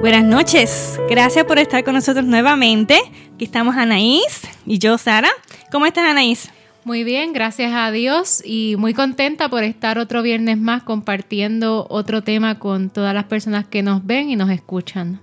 [0.00, 2.98] Buenas noches, gracias por estar con nosotros nuevamente.
[3.34, 5.28] Aquí estamos Anaís y yo, Sara.
[5.70, 6.50] ¿Cómo estás, Anaís?
[6.84, 12.22] Muy bien, gracias a Dios y muy contenta por estar otro viernes más compartiendo otro
[12.22, 15.20] tema con todas las personas que nos ven y nos escuchan.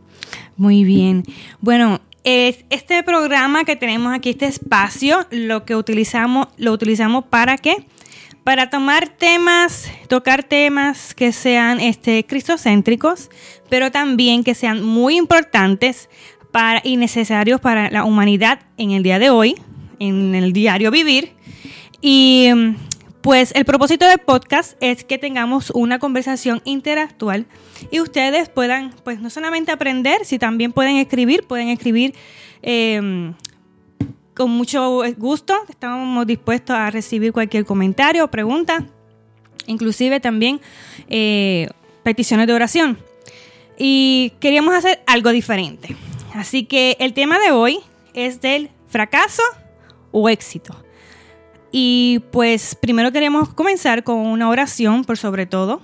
[0.58, 1.24] Muy bien.
[1.60, 7.78] Bueno, este programa que tenemos aquí, este espacio, lo que utilizamos, lo utilizamos para qué?
[8.48, 13.30] Para tomar temas, tocar temas que sean este, cristocéntricos,
[13.68, 16.10] pero también que sean muy importantes
[16.54, 19.58] para, y necesarios para la humanidad en el día de hoy,
[20.00, 21.34] en el diario vivir.
[22.00, 22.48] Y
[23.20, 27.48] pues el propósito del podcast es que tengamos una conversación interactual
[27.92, 32.16] y ustedes puedan, pues no solamente aprender, si también pueden escribir, pueden escribir
[32.62, 33.34] em,
[34.38, 35.56] con mucho gusto.
[35.68, 38.86] Estamos dispuestos a recibir cualquier comentario o pregunta,
[39.66, 40.62] inclusive también
[41.10, 41.68] eh,
[42.04, 43.00] peticiones de oración.
[43.80, 45.96] Y queríamos hacer algo diferente.
[46.36, 47.80] Así que el tema de hoy
[48.14, 49.42] es del fracaso
[50.12, 50.84] o éxito.
[51.72, 55.82] Y pues primero queremos comenzar con una oración por sobre todo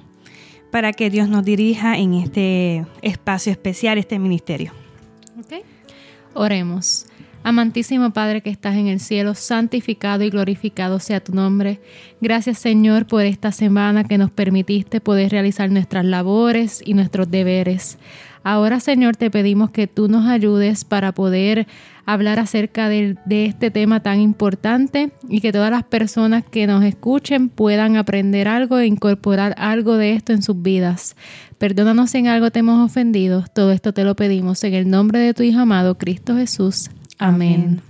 [0.72, 4.74] para que Dios nos dirija en este espacio especial, este ministerio.
[5.44, 5.64] Okay.
[6.36, 7.08] Oremos.
[7.44, 11.82] Amantísimo Padre que estás en el cielo, santificado y glorificado sea tu nombre.
[12.22, 17.98] Gracias Señor por esta semana que nos permitiste poder realizar nuestras labores y nuestros deberes.
[18.46, 21.68] Ahora Señor te pedimos que tú nos ayudes para poder
[22.06, 27.50] hablar acerca de, este tema tan importante y que todas las personas que nos escuchen
[27.50, 31.18] puedan aprender algo e incorporar algo de esto en sus vidas.
[31.58, 33.44] Perdónanos si en algo te hemos ofendido.
[33.54, 36.90] Todo esto te lo pedimos en el nombre de tu Hijo amado, Cristo Jesús.
[37.18, 37.82] Amén.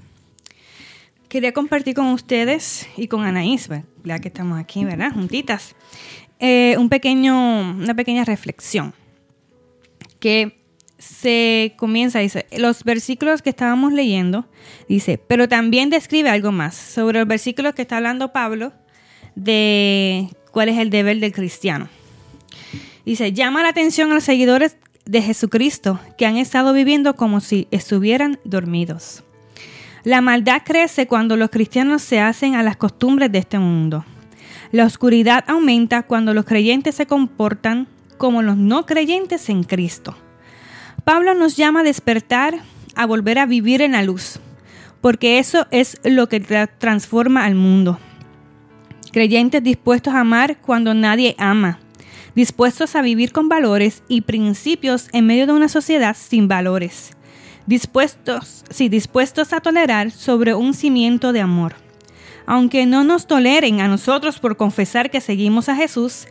[1.30, 3.70] Quería compartir con ustedes y con Anaís,
[4.04, 5.12] ya que estamos aquí, ¿verdad?
[5.14, 5.76] Juntitas,
[6.40, 8.94] eh, un pequeño, una pequeña reflexión
[10.20, 10.64] que
[11.00, 14.46] se comienza, dice, los versículos que estábamos leyendo,
[14.88, 18.72] dice, pero también describe algo más sobre los versículos que está hablando Pablo
[19.36, 21.90] de cuál es el deber del cristiano.
[23.06, 27.68] Dice, llama la atención a los seguidores de Jesucristo que han estado viviendo como si
[27.72, 29.24] estuvieran dormidos.
[30.04, 34.06] La maldad crece cuando los cristianos se hacen a las costumbres de este mundo.
[34.72, 37.88] La oscuridad aumenta cuando los creyentes se comportan
[38.18, 40.16] como los no creyentes en Cristo.
[41.04, 42.56] Pablo nos llama a despertar,
[42.96, 44.40] a volver a vivir en la luz,
[45.02, 46.40] porque eso es lo que
[46.78, 48.00] transforma al mundo.
[49.12, 51.80] Creyentes dispuestos a amar cuando nadie ama,
[52.36, 57.12] dispuestos a vivir con valores y principios en medio de una sociedad sin valores,
[57.66, 61.76] dispuestos, sí, dispuestos a tolerar sobre un cimiento de amor.
[62.46, 66.28] Aunque no nos toleren a nosotros por confesar que seguimos a Jesús,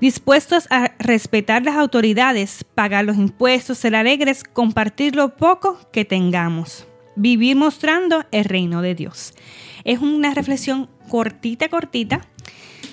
[0.00, 6.86] dispuestos a respetar las autoridades, pagar los impuestos, ser alegres, compartir lo poco que tengamos,
[7.16, 9.34] vivir mostrando el reino de Dios.
[9.82, 12.20] Es una reflexión cortita, cortita.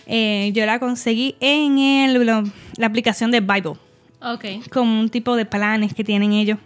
[0.08, 3.76] Eh, yo la conseguí en el, la aplicación de Bible.
[4.22, 4.46] Ok.
[4.72, 6.58] Con un tipo de planes que tienen ellos.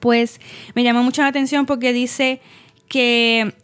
[0.00, 0.40] Pues
[0.74, 2.40] me llama mucho la atención porque dice
[2.88, 3.54] que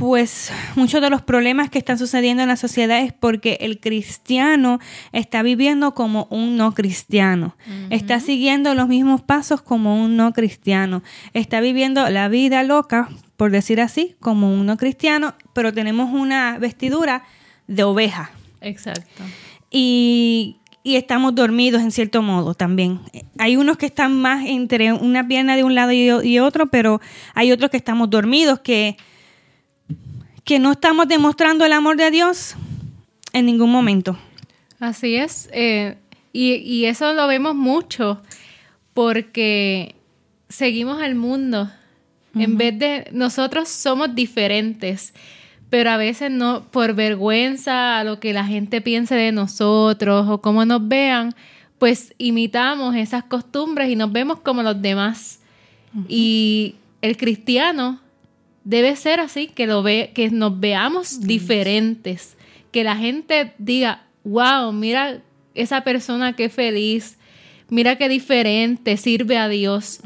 [0.00, 4.80] pues muchos de los problemas que están sucediendo en la sociedad es porque el cristiano
[5.12, 7.54] está viviendo como un no cristiano,
[7.90, 11.02] está siguiendo los mismos pasos como un no cristiano,
[11.34, 16.56] está viviendo la vida loca, por decir así, como un no cristiano, pero tenemos una
[16.58, 17.24] vestidura
[17.70, 18.30] de oveja.
[18.60, 19.22] Exacto.
[19.70, 23.00] Y, y estamos dormidos en cierto modo también.
[23.38, 27.00] Hay unos que están más entre una pierna de un lado y otro, pero
[27.34, 28.96] hay otros que estamos dormidos, que
[30.50, 32.56] que no estamos demostrando el amor de Dios
[33.32, 34.18] en ningún momento.
[34.80, 35.48] Así es.
[35.52, 35.96] Eh,
[36.32, 38.20] y, eso lo vemos mucho
[38.94, 39.94] porque
[40.48, 41.70] seguimos al mundo.
[42.34, 45.14] En vez de nosotros somos diferentes,
[45.70, 50.40] pero a veces no por vergüenza a lo que la gente piense de nosotros o
[50.40, 51.34] cómo nos vean,
[51.78, 55.40] pues imitamos esas costumbres y nos vemos como los demás.
[56.08, 58.00] Y el cristiano
[58.64, 62.36] debe ser así, que, lo ve, que nos veamos diferentes,
[62.70, 65.20] que la gente diga, wow, mira
[65.54, 67.16] esa persona qué feliz,
[67.68, 70.00] mira qué diferente, sirve a Dios.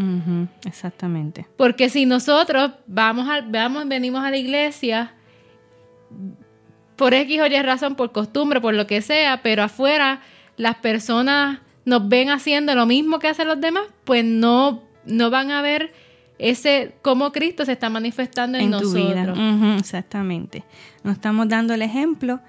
[0.65, 1.47] Exactamente.
[1.57, 5.13] Porque si nosotros vamos, a, vamos, venimos a la iglesia
[6.97, 10.21] por X o Y razón, por costumbre, por lo que sea, pero afuera
[10.57, 15.51] las personas nos ven haciendo lo mismo que hacen los demás, pues no, no van
[15.51, 15.93] a ver
[16.39, 18.95] ese cómo Cristo se está manifestando en, nosotros.
[18.95, 19.77] Tu vida.
[19.79, 20.65] exactamente.
[21.03, 22.41] Nos estamos dando el ejemplo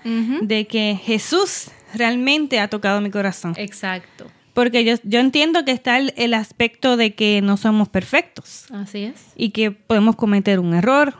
[0.42, 3.54] de que Jesús realmente ha tocado mi corazón.
[3.58, 4.26] Exacto.
[4.54, 9.04] Porque yo, yo entiendo que está el, el aspecto de que no somos perfectos Así
[9.04, 9.34] es.
[9.36, 11.16] y que podemos cometer un error,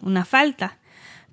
[0.00, 0.78] una falta.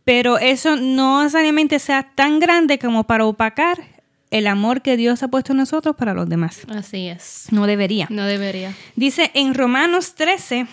[0.05, 3.83] Pero eso no necesariamente sea tan grande como para opacar
[4.31, 6.61] el amor que Dios ha puesto en nosotros para los demás.
[6.69, 7.47] Así es.
[7.51, 8.07] No debería.
[8.09, 8.73] No debería.
[8.95, 10.67] Dice en Romanos 13,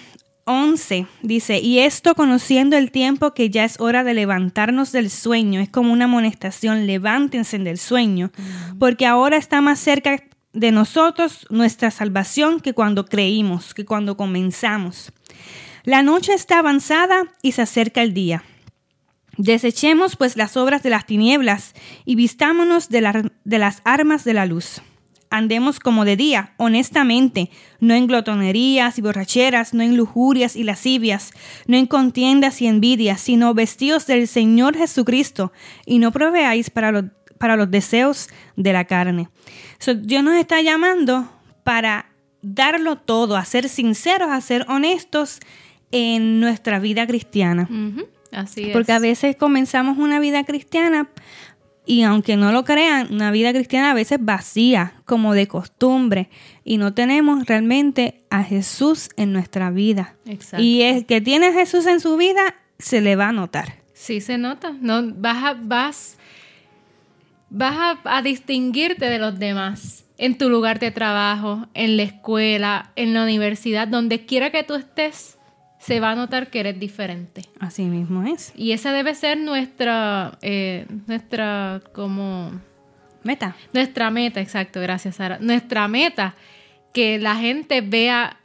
[0.45, 5.61] 11, dice, y esto conociendo el tiempo que ya es hora de levantarnos del sueño,
[5.61, 8.33] es como una amonestación, levántense del sueño,
[8.79, 15.13] porque ahora está más cerca de nosotros nuestra salvación que cuando creímos, que cuando comenzamos.
[15.85, 18.45] La noche está avanzada y se acerca el día.
[19.39, 21.75] Desechemos pues las obras de las tinieblas
[22.05, 24.83] y vistámonos de, de las armas de la luz.
[25.31, 27.49] Andemos como de día, honestamente,
[27.81, 31.33] no en glotonerías y borracheras, no en lujurias y lascivias,
[31.67, 35.51] no en contiendas y envidias, sino vestidos del Señor Jesucristo
[35.87, 39.31] y no proveáis para los, deseos de la carne.
[39.79, 41.33] So, Dios nos está llamando
[41.65, 42.11] para
[42.43, 45.41] darlo todo, a ser sinceros, a ser honestos
[45.93, 47.71] en nuestra vida cristiana.
[48.33, 48.73] Así es.
[48.73, 51.09] Porque a veces comenzamos una vida cristiana
[51.85, 56.29] y aunque no lo crean, una vida cristiana a veces vacía, como de costumbre,
[56.65, 60.15] y no tenemos realmente a Jesús en nuestra vida.
[60.27, 60.63] Exacto.
[60.63, 63.83] Y el que tiene a Jesús en su vida se le va a notar.
[63.95, 64.77] Sí se nota.
[64.81, 66.19] No, vas a, vas,
[67.51, 72.93] vas a, a distinguirte de los demás en tu lugar de trabajo, en la escuela,
[72.95, 75.37] en la universidad, donde quiera que tú estés,
[75.85, 77.43] se va a notar que eres diferente.
[77.59, 78.53] Así mismo es.
[78.57, 82.53] Y esa debe ser nuestra, eh, nuestra, como,
[83.25, 83.57] Meta.
[83.73, 85.39] nuestra meta, exacto, gracias Sara.
[85.41, 86.35] Nuestra meta,
[86.93, 88.37] que la gente vea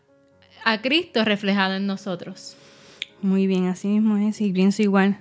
[0.63, 2.57] a Cristo reflejado en nosotros.
[3.21, 5.17] Muy bien, así mismo es, y pienso igual.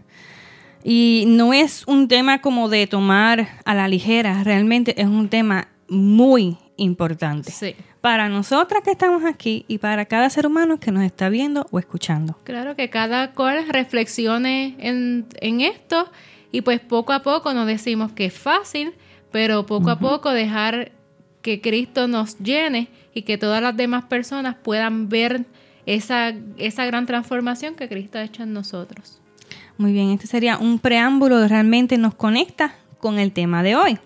[0.84, 5.68] Y no es un tema como de tomar a la ligera, realmente es un tema
[5.88, 7.50] muy importante.
[7.50, 7.74] Sí.
[8.06, 11.80] Para nosotras que estamos aquí y para cada ser humano que nos está viendo o
[11.80, 12.38] escuchando.
[12.44, 16.08] Claro que cada cual reflexione en, en esto
[16.52, 18.94] y pues poco a poco nos decimos que es fácil,
[19.32, 20.92] pero poco a poco dejar
[21.42, 25.44] que Cristo nos llene y que todas las demás personas puedan ver
[25.84, 29.20] esa, esa gran transformación que Cristo ha hecho en nosotros.
[29.78, 33.98] Muy bien, este sería un preámbulo que realmente nos conecta con el tema de hoy,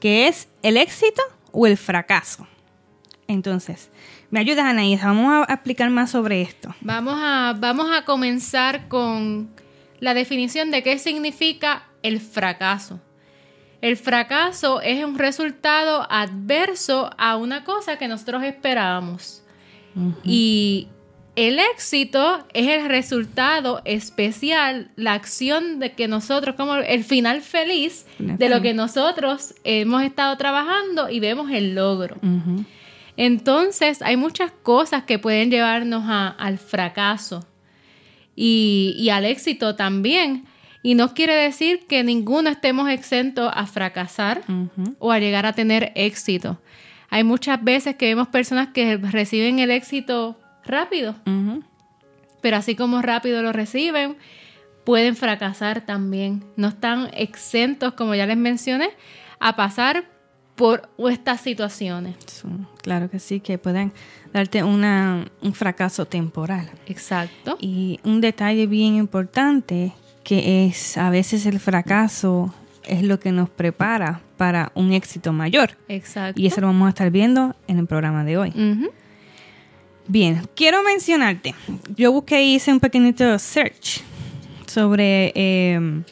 [0.00, 1.20] que es el éxito
[1.52, 2.46] o el fracaso.
[3.28, 3.90] Entonces,
[4.30, 5.02] ¿me ayudas, Anaís?
[5.02, 6.74] Vamos a explicar más sobre esto.
[6.80, 9.50] Vamos a, vamos a comenzar con
[10.00, 13.00] la definición de qué significa el fracaso.
[13.80, 19.42] El fracaso es un resultado adverso a una cosa que nosotros esperábamos.
[20.24, 20.88] Y
[21.36, 28.06] el éxito es el resultado especial, la acción de que nosotros, como el final feliz
[28.16, 32.16] Final de lo que nosotros hemos estado trabajando y vemos el logro.
[33.16, 37.46] Entonces, hay muchas cosas que pueden llevarnos a- al fracaso
[38.34, 40.44] y, y al éxito también.
[40.82, 44.42] Y no quiere decir que ninguno estemos exentos a fracasar
[44.98, 46.60] o a llegar a tener éxito.
[47.10, 51.14] Hay muchas veces que vemos personas que reciben el éxito rápido,
[52.40, 54.16] pero así como rápido lo reciben,
[54.84, 56.44] pueden fracasar también.
[56.56, 58.90] No están exentos, como ya les mencioné,
[59.40, 60.04] a pasar
[60.56, 62.16] por estas situaciones.
[62.82, 63.92] Claro que sí, que pueden
[64.32, 66.70] darte una, un fracaso temporal.
[66.86, 67.56] Exacto.
[67.60, 69.92] Y un detalle bien importante
[70.24, 72.52] que es a veces el fracaso
[72.84, 75.76] es lo que nos prepara para un éxito mayor.
[75.88, 76.40] Exacto.
[76.40, 78.52] Y eso lo vamos a estar viendo en el programa de hoy.
[80.08, 81.54] Bien, quiero mencionarte.
[81.96, 84.02] Yo busqué y hice un pequeñito search
[84.66, 86.02] sobre eh,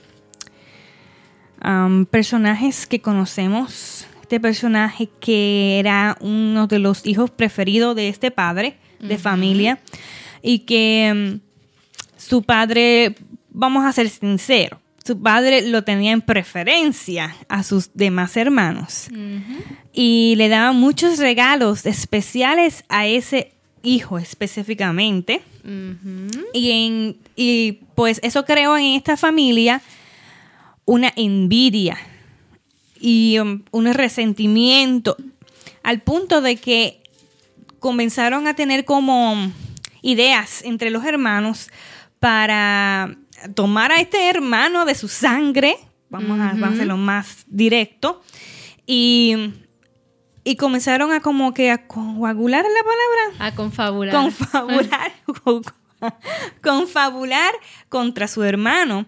[1.65, 4.07] um, personajes que conocemos.
[4.25, 9.81] Este personaje que era uno de los hijos preferidos de este padre de familia
[10.41, 11.41] y que mm,
[12.17, 13.17] su padre,
[13.51, 19.09] vamos a ser sinceros, su padre lo tenía en preferencia a sus demás hermanos.
[19.93, 23.53] Y le daba muchos regalos especiales a ese
[23.83, 25.43] hijo específicamente.
[26.55, 29.83] Y, en, y pues eso creó en esta familia
[30.87, 31.99] una envidia
[32.99, 35.17] y um, un resentimiento
[35.83, 37.03] al punto de que
[37.79, 39.53] comenzaron a tener como
[40.03, 41.71] ideas entre los hermanos
[42.21, 43.17] para
[43.55, 45.77] tomar a este hermano de su sangre,
[46.09, 48.23] vamos a, vamos a hacerlo más directo,
[48.87, 49.35] y,
[50.45, 54.15] y comenzaron a como que a coagular la palabra, A confabular.
[54.15, 55.13] confabular,
[56.63, 57.53] confabular
[57.89, 59.07] contra su hermano,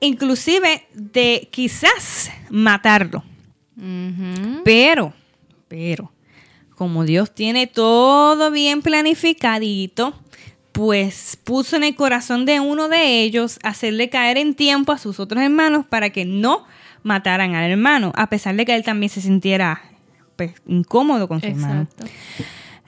[0.00, 3.24] inclusive de quizás matarlo.
[4.64, 5.12] Pero,
[5.68, 6.12] Pero,
[6.74, 10.14] como Dios tiene todo bien planificadito,
[10.72, 15.20] pues puso en el corazón de uno de ellos hacerle caer en tiempo a sus
[15.20, 16.64] otros hermanos para que no
[17.02, 19.82] mataran al hermano, a pesar de que él también se sintiera
[20.36, 21.88] pues, incómodo con su hermano.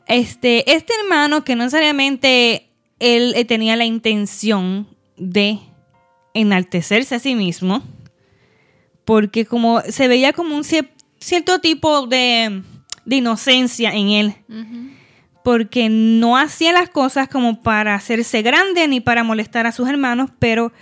[0.06, 5.58] Este, este hermano que no necesariamente él eh, tenía la intención de
[6.34, 7.82] enaltecerse a sí mismo,
[9.04, 12.62] porque como se veía como un cierto tipo de,
[13.06, 14.34] inocencia en él,
[15.42, 20.30] porque no hacía las cosas como para hacerse grande ni para molestar a sus hermanos,
[20.38, 20.72] pero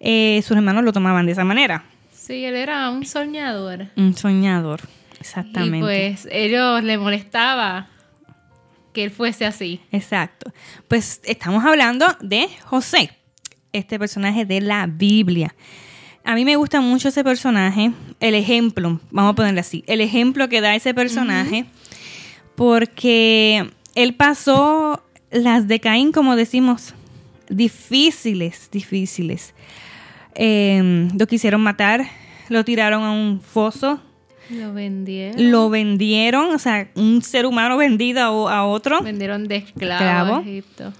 [0.00, 1.84] eh, sus hermanos lo tomaban de esa manera.
[2.12, 3.86] Sí, él era un soñador.
[3.96, 4.80] Un soñador,
[5.20, 5.78] exactamente.
[5.78, 7.88] Y pues ellos le molestaba
[8.92, 9.80] que él fuese así.
[9.92, 10.50] Exacto.
[10.88, 13.10] Pues estamos hablando de José,
[13.78, 15.54] este personaje de la Biblia.
[16.24, 20.48] A mí me gusta mucho ese personaje, el ejemplo, vamos a ponerle así, el ejemplo
[20.48, 21.66] que da ese personaje,
[22.56, 26.94] porque él pasó las de Caín, como decimos,
[27.48, 29.54] difíciles, difíciles.
[30.34, 32.06] Em, lo quisieron matar,
[32.48, 34.00] lo tiraron a un foso.
[34.50, 35.50] Lo vendieron.
[35.50, 39.00] Lo vendieron, o sea, un ser humano vendido a, otro.
[39.00, 40.92] Vendieron de esclavo, a Egipto.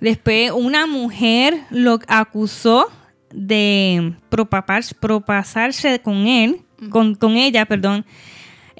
[0.00, 2.90] Después una mujer lo acusó
[3.32, 8.04] de propasarse con él, con, con ella, perdón,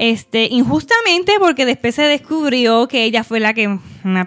[0.01, 3.79] este, injustamente porque después se descubrió que ella fue la que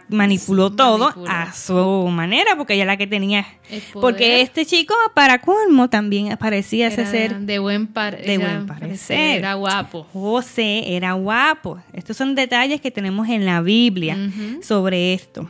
[0.08, 3.48] manipuló todo a su manera, porque ella la que tenía.
[3.94, 7.40] Porque este chico, para colmo, también parecía ese ser.
[7.40, 9.40] De buen, de buen parecer.
[9.40, 10.06] Era guapo.
[10.14, 11.82] José era guapo.
[11.92, 14.16] Estos son detalles que tenemos en la Biblia
[14.62, 15.50] sobre esto.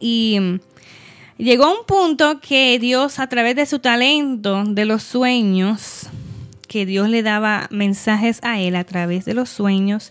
[0.00, 0.60] Y mm,
[1.38, 6.08] llegó un punto que Dios, a través de su talento, de los sueños,
[6.66, 10.10] que Dios le daba mensajes a él a través de los sueños.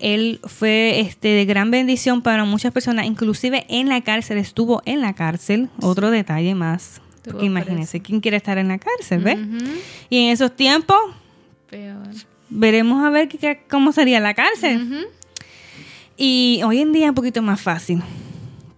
[0.00, 5.00] Él fue este, de gran bendición para muchas personas, inclusive en la cárcel, estuvo en
[5.00, 7.00] la cárcel, otro detalle más.
[7.40, 9.20] imagínense, ¿quién quiere estar en la cárcel?
[9.22, 9.38] ¿ve?
[10.08, 10.96] Y en esos tiempos,
[12.48, 13.28] veremos a ver
[13.68, 15.08] cómo sería la cárcel.
[16.16, 18.02] Y hoy en día es un poquito más fácil,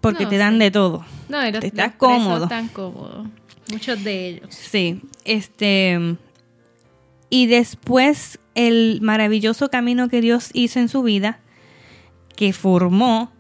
[0.05, 1.05] porque te dan de todo.
[1.29, 2.47] No, te estás cómodo.
[2.47, 3.27] Tan cómodo.
[3.71, 4.55] Muchos de ellos.
[4.55, 6.17] Sí, este
[7.31, 11.41] y después el maravilloso camino que Dios hizo en su vida,
[12.37, 13.33] que formó,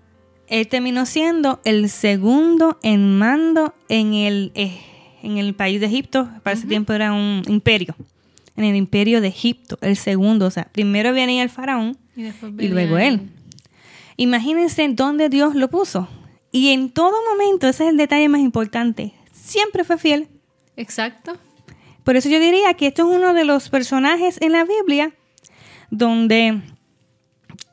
[0.48, 4.80] él terminó siendo el segundo en mando en el, eh,
[5.22, 6.28] en el país de Egipto.
[6.42, 7.94] Para ese tiempo era un imperio.
[8.56, 10.46] En el imperio de Egipto, el segundo.
[10.46, 12.24] O sea, primero venía el faraón y,
[12.58, 13.28] y luego él.
[14.16, 16.08] Imagínense dónde Dios lo puso.
[16.54, 20.28] Y en todo momento, ese es el detalle más importante, siempre fue fiel.
[20.76, 21.36] Exacto.
[22.04, 25.10] Por eso yo diría que esto es uno de los personajes en la Biblia
[25.90, 26.60] donde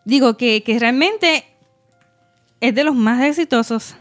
[0.04, 1.46] digo que, realmente
[2.60, 3.98] es de los más exitosos.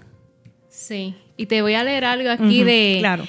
[0.70, 2.96] Sí, y te voy a leer algo aquí de...
[3.00, 3.26] Claro.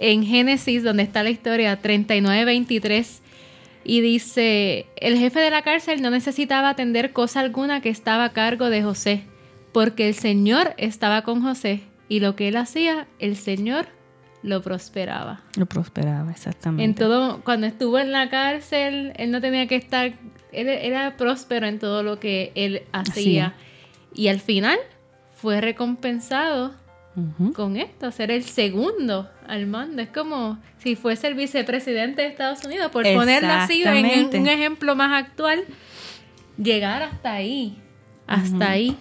[0.00, 3.20] En Génesis, donde está la historia 39-23,
[3.84, 8.32] y dice, el jefe de la cárcel no necesitaba atender cosa alguna que estaba a
[8.32, 9.24] cargo de José,
[9.74, 13.88] porque el Señor estaba con José, y lo que él hacía, el Señor
[14.44, 15.42] lo prosperaba.
[15.56, 16.84] Lo prosperaba, exactamente.
[16.84, 20.14] En todo, cuando estuvo en la cárcel, él no tenía que estar,
[20.52, 23.54] él era próspero en todo lo que él hacía.
[24.14, 24.78] Y al final
[25.34, 26.72] fue recompensado
[27.54, 30.02] con esto, ser el segundo al mando.
[30.02, 34.94] Es como si fuese el vicepresidente de Estados Unidos, por ponerlo así en un ejemplo
[34.94, 35.64] más actual,
[36.58, 37.76] llegar hasta ahí,
[38.28, 38.96] hasta ahí.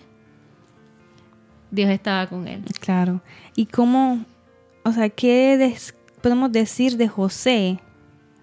[1.74, 2.64] Dios estaba con él.
[2.80, 3.22] Claro.
[3.56, 4.24] ¿Y cómo,
[4.84, 5.76] o sea, ¿qué
[6.22, 7.80] podemos decir de José,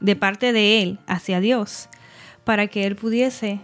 [0.00, 1.88] de parte de él, hacia Dios,
[2.42, 3.60] para que él pudiese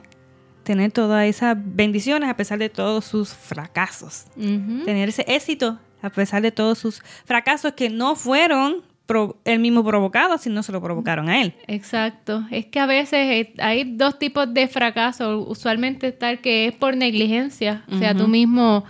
[0.63, 4.27] tener todas esas bendiciones a pesar de todos sus fracasos?
[4.37, 8.85] Tener ese éxito a pesar de todos sus fracasos que no fueron
[9.45, 11.55] él mismo provocado, sino se lo provocaron a él.
[11.67, 12.45] Exacto.
[12.51, 15.41] Es que a veces eh, hay dos tipos de fracaso.
[15.41, 17.85] Usualmente tal que es por negligencia.
[17.91, 18.85] O sea, tú mismo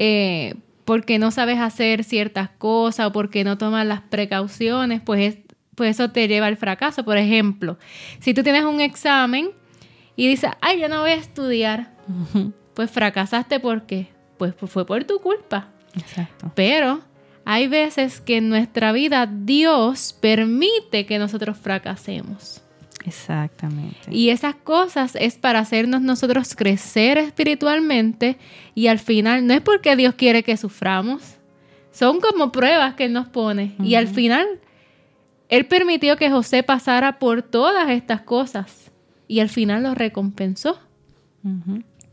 [0.00, 5.38] eh, porque no sabes hacer ciertas cosas o porque no tomas las precauciones, pues,
[5.74, 7.04] pues eso te lleva al fracaso.
[7.04, 7.78] Por ejemplo,
[8.20, 9.50] si tú tienes un examen
[10.14, 11.90] y dices, ay, yo no voy a estudiar,
[12.74, 14.06] pues fracasaste porque
[14.38, 15.68] pues, pues fue por tu culpa.
[15.96, 16.52] Exacto.
[16.54, 17.00] Pero
[17.44, 22.62] hay veces que en nuestra vida Dios permite que nosotros fracasemos.
[23.04, 24.10] Exactamente.
[24.10, 28.36] Y esas cosas es para hacernos nosotros crecer espiritualmente
[28.74, 31.38] y al final no es porque Dios quiere que suframos,
[31.90, 33.74] son como pruebas que Él nos pone.
[33.82, 34.46] Y al final,
[35.48, 38.90] Él permitió que José pasara por todas estas cosas
[39.26, 40.78] y al final lo recompensó.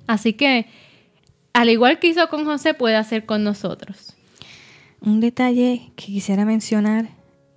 [0.07, 0.67] Así que,
[1.53, 4.15] al igual que hizo con José, puede hacer con nosotros.
[5.01, 7.09] Un detalle que quisiera mencionar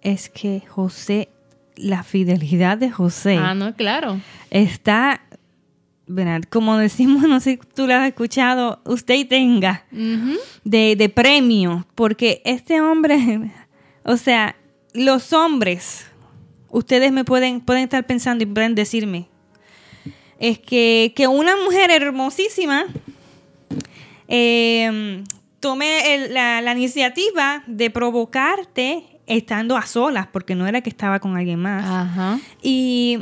[0.03, 1.29] es que José,
[1.79, 4.21] la fidelidad de José Ah, no, claro.
[4.51, 5.21] está,
[6.07, 6.43] ¿verdad?
[6.51, 9.85] como decimos, no sé si tú lo has escuchado, usted tenga
[10.65, 13.51] de, de premio, porque este hombre,
[14.05, 14.57] o sea,
[14.95, 16.07] los hombres,
[16.71, 19.29] ustedes me pueden, pueden estar pensando y pueden decirme,
[20.39, 22.85] es que, que una mujer hermosísima
[24.29, 25.25] eh,
[25.61, 31.21] tome el- la, la iniciativa de provocarte estando a solas, porque no era que estaba
[31.21, 32.39] con alguien más Ajá.
[32.63, 33.21] y,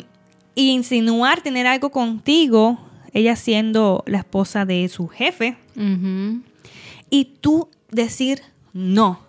[0.55, 2.79] y insinuar tener algo contigo,
[3.13, 5.57] ella siendo la esposa de su jefe,
[7.11, 8.41] y tú decir
[8.73, 9.21] no,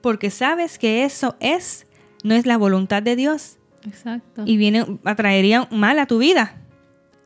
[0.00, 1.86] porque sabes que eso es,
[2.22, 4.42] no es la voluntad de Dios Exacto.
[4.46, 6.56] y viene, atraería mal a tu vida.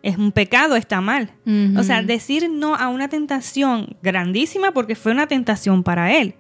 [0.03, 1.31] Es un pecado, está mal.
[1.77, 6.37] O sea, decir no a una tentación grandísima porque fue una tentación para él.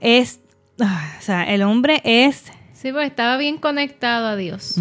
[0.00, 0.39] Es,
[0.80, 2.44] o sea, el hombre es...
[2.72, 4.76] Sí, pues estaba bien conectado a Dios.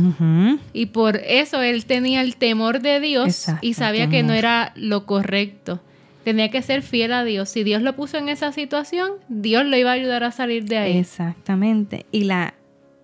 [0.72, 4.72] Y por eso él tenía el temor de Dios Exacto, y sabía que no era
[4.76, 5.82] lo correcto.
[6.24, 7.50] Tenía que ser fiel a Dios.
[7.50, 10.78] Si Dios lo puso en esa situación, Dios lo iba a ayudar a salir de
[10.78, 10.98] ahí.
[10.98, 12.06] Exactamente.
[12.12, 12.54] Y la,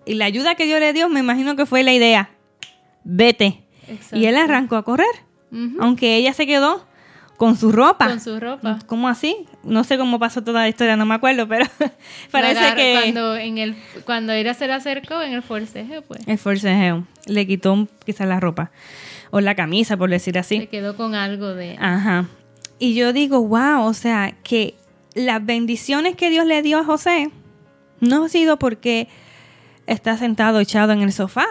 [0.06, 2.30] y la ayuda que Dios le dio, me imagino que fue la idea.
[3.04, 3.64] Vete.
[3.88, 4.16] Exacto.
[4.16, 5.06] Y él arrancó a correr.
[5.78, 6.86] Aunque ella se quedó
[7.36, 8.08] con su ropa.
[8.08, 8.78] Con su ropa.
[8.86, 9.46] ¿Cómo así?
[9.62, 11.66] No sé cómo pasó toda la historia, no me acuerdo, pero
[12.30, 16.20] parece que Cuando, en el, cuando ella se le acercó en el forcejeo, pues.
[16.26, 18.70] el forcejeo le quitó quizás la ropa
[19.30, 20.66] o la camisa, por decir Se así.
[20.68, 21.76] quedó con algo de...
[21.78, 22.26] Ajá.
[22.78, 24.74] Y yo digo, wow, o sea, que
[25.14, 27.30] las bendiciones que Dios le dio a José
[28.00, 29.08] no ha sido porque
[29.86, 31.46] está sentado echado en el sofá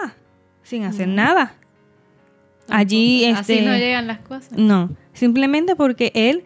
[0.62, 1.54] sin hacer nada.
[2.68, 4.52] Allí, Así este, no llegan las cosas.
[4.52, 6.44] no, simplemente porque él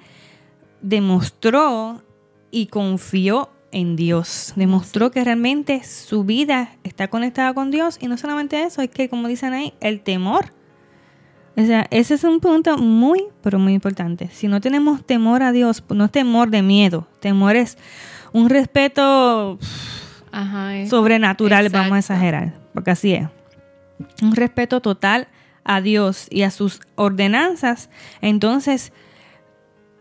[0.80, 2.02] demostró
[2.50, 4.52] y confió en Dios.
[4.56, 9.08] Demostró que realmente su vida está conectada con Dios y no solamente eso, es que
[9.08, 10.52] como dicen ahí, el temor.
[11.56, 14.28] O sea, ese es un punto muy, pero muy importante.
[14.32, 17.76] Si no tenemos temor a Dios, no es temor de miedo, temor es
[18.32, 19.58] un respeto
[20.32, 20.86] Ajá.
[20.86, 23.28] sobrenatural, vamos a exagerar, porque así es.
[24.22, 25.28] Un respeto total
[25.64, 28.92] a Dios y a sus ordenanzas, entonces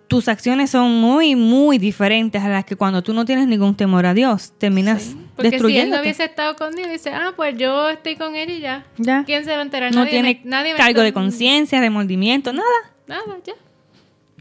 [0.08, 4.06] tus acciones son muy, muy diferentes a las que cuando tú no tienes ningún temor
[4.08, 5.18] a Dios, terminas Sí.
[5.36, 5.96] Porque si él destruyendo.
[5.96, 8.86] no hubiese estado con Dios, dice, ah, pues yo estoy con él y ya.
[8.98, 9.24] Ya.
[9.26, 9.92] ¿Quién se va a enterar?
[9.94, 12.68] No Nadie tiene me- nadie me cargo de conciencia, remordimiento, nada.
[13.08, 13.54] Nada, ya.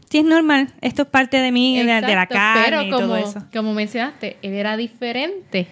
[0.09, 0.73] Sí, es normal.
[0.81, 3.43] Esto es parte de mí, de, de la carne Pero y como, todo eso.
[3.53, 5.67] como mencionaste, él era diferente.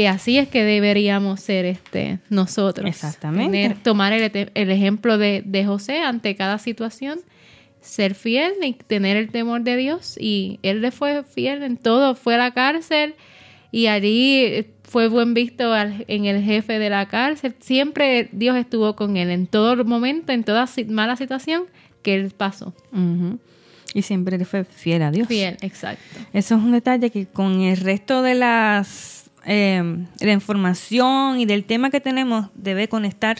[0.00, 2.88] Que así es que deberíamos ser este nosotros.
[2.88, 3.50] Exactamente.
[3.52, 7.18] Tener- tomar el, el ejemplo de, de José ante cada situación,
[7.82, 10.16] ser fiel y tener el temor de Dios.
[10.18, 12.14] Y él le fue fiel en todo.
[12.14, 13.14] Fue a la cárcel
[13.72, 17.54] y allí fue buen visto al- en el jefe de la cárcel.
[17.60, 21.64] Siempre Dios estuvo con él en todo momento, en toda mala situación
[22.02, 22.72] que él pasó.
[23.92, 25.28] Y siempre le fue fiel a Dios.
[25.28, 26.20] Fiel, exacto.
[26.32, 29.82] Eso es un detalle que con el resto de las eh,
[30.20, 33.38] la información y del tema que tenemos debe conectar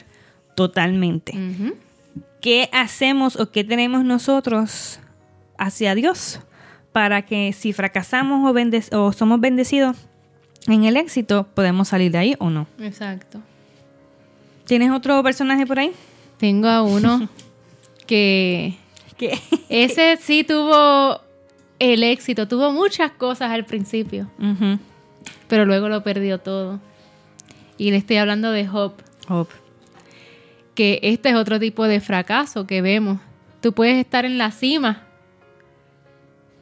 [0.56, 1.34] totalmente.
[2.40, 4.98] ¿Qué hacemos o qué tenemos nosotros
[5.58, 6.40] hacia Dios
[6.92, 9.96] para que si fracasamos o, bende- o somos bendecidos
[10.66, 12.66] en el éxito, podemos salir de ahí o no?
[12.80, 13.40] Exacto.
[14.64, 15.92] ¿Tienes otro personaje por ahí?
[16.38, 17.28] Tengo a uno
[18.06, 18.74] que
[19.18, 19.38] ¿Qué?
[19.68, 21.20] ese sí tuvo
[21.78, 24.78] el éxito, tuvo muchas cosas al principio, Ujú.
[25.48, 26.80] Pero luego lo perdió todo.
[27.78, 28.92] Y le estoy hablando de Job,
[29.28, 29.48] Job.
[30.74, 33.18] que este es otro tipo de fracaso que vemos.
[33.60, 35.02] Tú puedes estar en la cima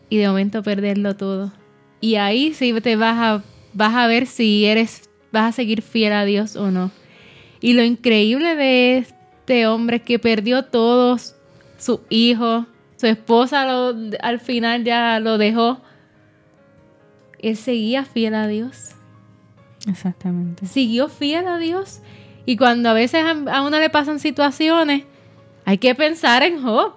[0.08, 1.52] y de momento perderlo todo.
[2.00, 3.42] Y ahí sí te vas a,
[3.74, 6.90] vas a ver si eres, vas a seguir fiel a Dios o no.
[7.60, 11.34] Y lo increíble de este hombre es que perdió todos,
[11.78, 12.66] su hijo,
[12.96, 15.80] su esposa lo- al final ya lo dejó.
[17.38, 18.94] Él seguía fiel a Dios.
[19.88, 20.66] Exactamente.
[20.66, 22.00] Siguió fiel a Dios.
[22.44, 25.04] Y cuando a veces a uno le pasan situaciones,
[25.64, 26.94] hay que pensar en Job.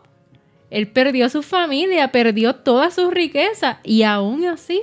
[0.69, 4.81] Él perdió su familia, perdió toda su riqueza y aún así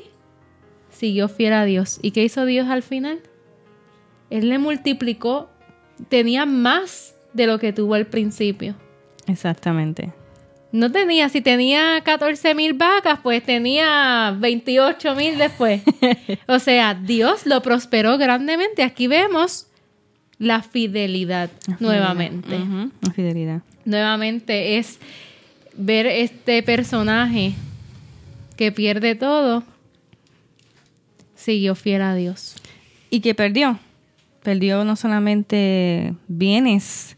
[0.91, 1.99] siguió fiel a Dios.
[2.03, 3.21] ¿Y qué hizo Dios al final?
[4.29, 5.49] Él le multiplicó,
[6.11, 8.75] tenía más de lo que tuvo al principio.
[9.27, 10.13] Exactamente.
[10.71, 15.83] No tenía, si tenía 14 mil vacas, pues tenía 28 mil después.
[16.47, 18.83] o sea, Dios lo prosperó grandemente.
[18.83, 19.67] Aquí vemos
[20.39, 21.51] la fidelidad
[21.81, 22.59] nuevamente.
[23.01, 23.63] La fidelidad.
[23.85, 24.99] Nuevamente es
[25.77, 27.55] ver este personaje
[28.57, 29.63] que pierde todo,
[31.37, 32.57] siguió fiel a Dios.
[33.09, 33.79] Y que perdió.
[34.43, 37.17] Perdió no solamente bienes,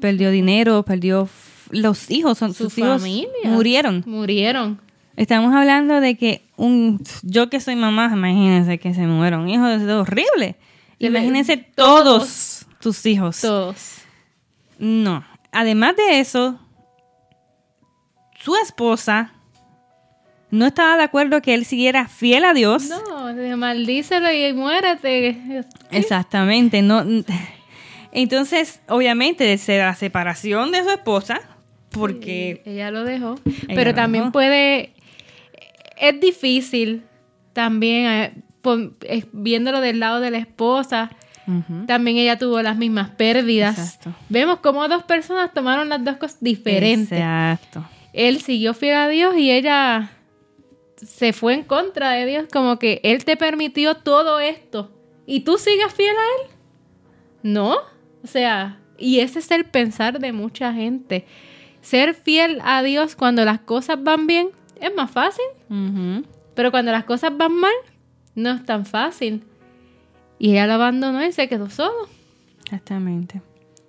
[0.00, 1.28] perdió dinero, perdió
[1.70, 3.28] los hijos, son, Su sus hijos familia.
[3.44, 4.02] murieron.
[4.06, 4.80] Murieron.
[5.16, 9.66] Estamos hablando de que un yo que soy mamá, imagínense que se muera un hijo,
[9.68, 10.56] es horrible.
[10.98, 13.40] Se le- Imagínense todos tus hijos.
[13.40, 13.76] Todos.
[14.78, 15.24] No.
[15.52, 16.58] Además de eso,
[18.40, 19.32] su esposa
[20.50, 22.88] no estaba de acuerdo que él siguiera fiel a Dios.
[22.88, 25.64] No, maldícelo y muérete.
[25.90, 27.04] Exactamente, no.
[28.12, 31.40] Entonces, obviamente, desde la separación de su esposa,
[31.94, 33.36] porque Ella lo dejó.
[33.46, 34.32] Ella Pero lo también dejó.
[34.32, 34.92] puede.
[35.98, 37.02] Es difícil
[37.52, 41.10] también, eh, pon- eh, viéndolo del lado de la esposa.
[41.86, 43.78] También ella tuvo las mismas pérdidas.
[43.78, 44.14] Exacto.
[44.30, 47.12] Vemos cómo dos personas tomaron las dos cosas diferentes.
[47.18, 47.84] Exacto.
[48.14, 50.10] Él siguió fiel a Dios y ella
[50.96, 52.46] se fue en contra de Dios.
[52.50, 54.90] Como que Él te permitió todo esto
[55.26, 56.50] y tú sigas fiel a Él.
[57.42, 57.74] No.
[58.22, 61.26] O sea, y ese es el pensar de mucha gente.
[61.84, 64.48] Ser fiel a Dios cuando las cosas van bien
[64.80, 65.44] es más fácil,
[66.54, 67.72] pero cuando las cosas van mal
[68.34, 69.44] no es tan fácil.
[70.38, 72.08] Y ella lo abandonó y se quedó solo.
[72.64, 73.42] Exactamente.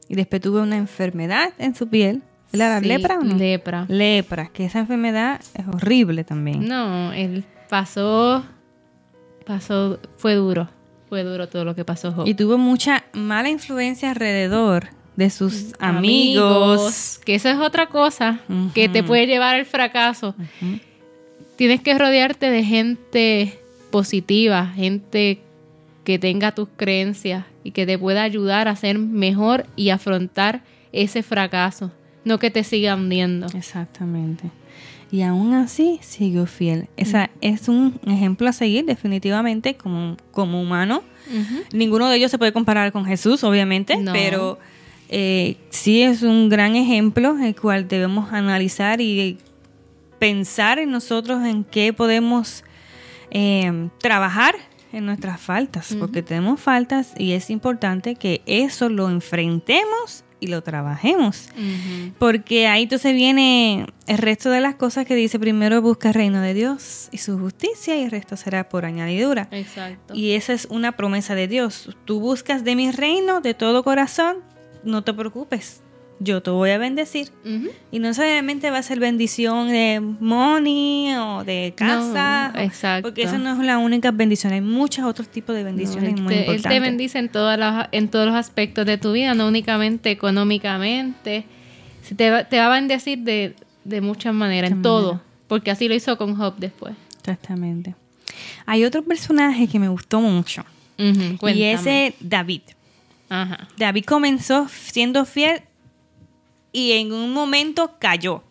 [0.10, 2.22] Y después tuvo una enfermedad en su piel.
[2.52, 3.36] ¿Era la Sí, lepra o no?
[3.36, 3.86] Lepra.
[3.88, 6.68] Lepra, que esa enfermedad es horrible también.
[6.68, 8.44] No, él pasó,
[9.46, 10.70] pasó, fue duro,
[11.08, 12.12] fue duro todo lo que pasó.
[12.12, 12.28] Job.
[12.28, 17.20] Y tuvo mucha mala influencia alrededor de sus amigos.
[17.26, 18.40] que eso es otra cosa
[18.74, 20.36] que te puede llevar al fracaso.
[21.56, 23.60] Tienes que rodearte de gente
[23.92, 25.40] positiva, gente
[26.04, 31.24] que tenga tus creencias y que te pueda ayudar a ser mejor y afrontar ese
[31.24, 31.92] fracaso,
[32.24, 33.48] no que te siga hundiendo.
[33.56, 34.52] Exactamente.
[35.12, 36.88] Y aún así siguió fiel.
[36.98, 41.04] Esa es un ejemplo a seguir definitivamente como, como humano.
[41.72, 44.12] Ninguno de ellos se puede comparar con Jesús, obviamente, No.
[44.14, 44.60] pero
[45.10, 49.38] eh, sí es un gran ejemplo el cual debemos analizar y
[50.20, 52.64] pensar en nosotros en qué podemos
[53.32, 54.56] eh, trabajar
[54.92, 60.64] en nuestras faltas, porque tenemos faltas y es importante que eso lo enfrentemos y lo
[60.64, 61.50] trabajemos.
[62.18, 66.40] Porque ahí entonces viene el resto de las cosas que dice primero busca el reino
[66.40, 69.50] de Dios y su justicia y el resto será por añadidura.
[69.52, 70.14] Exacto.
[70.16, 71.90] Y esa es una promesa de Dios.
[72.06, 74.38] Tú buscas de mi reino de todo corazón,
[74.86, 75.82] no te preocupes,
[76.20, 77.30] yo te voy a bendecir.
[77.92, 83.10] Y no solamente va a ser bendición de money o de casa, No, exacto.
[83.10, 86.22] porque esa no es la única bendición, hay muchos otros tipos de No, bendiciones él,
[86.22, 86.72] muy te, él importantes.
[86.72, 91.46] te bendice en, todas las- en todos los aspectos de tu vida, no únicamente económicamente.
[92.16, 95.14] Te, va- te va a bendecir de, de muchas maneras, en todo.
[95.14, 95.26] maneras.
[95.48, 96.96] Porque así lo hizo con Job después.
[97.20, 97.96] Exactamente.
[98.66, 100.64] Hay otro personaje que me gustó mucho
[100.98, 102.62] y ese David.
[103.30, 103.68] Ajá.
[103.78, 105.62] David comenzó siendo fiel
[106.72, 108.44] y en un momento cayó.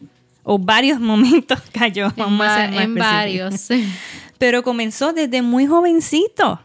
[0.43, 2.13] O varios momentos cayó.
[2.17, 3.69] En, a ser varios.
[4.39, 6.61] Pero comenzó desde muy jovencito.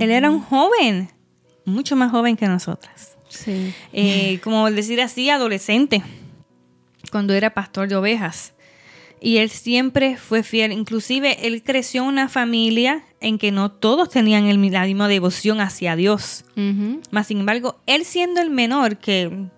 [0.00, 1.08] Él era un joven,
[1.64, 3.16] mucho más joven que nosotras.
[3.28, 3.72] sí.
[3.92, 6.02] Eh, como decir así, adolescente,
[7.10, 8.52] cuando era pastor de ovejas.
[9.20, 10.72] Y él siempre fue fiel.
[10.72, 15.60] Inclusive él creció en una familia en que no todos tenían el, la misma devoción
[15.60, 16.44] hacia Dios.
[17.10, 19.48] Más sin embargo, él siendo el menor, que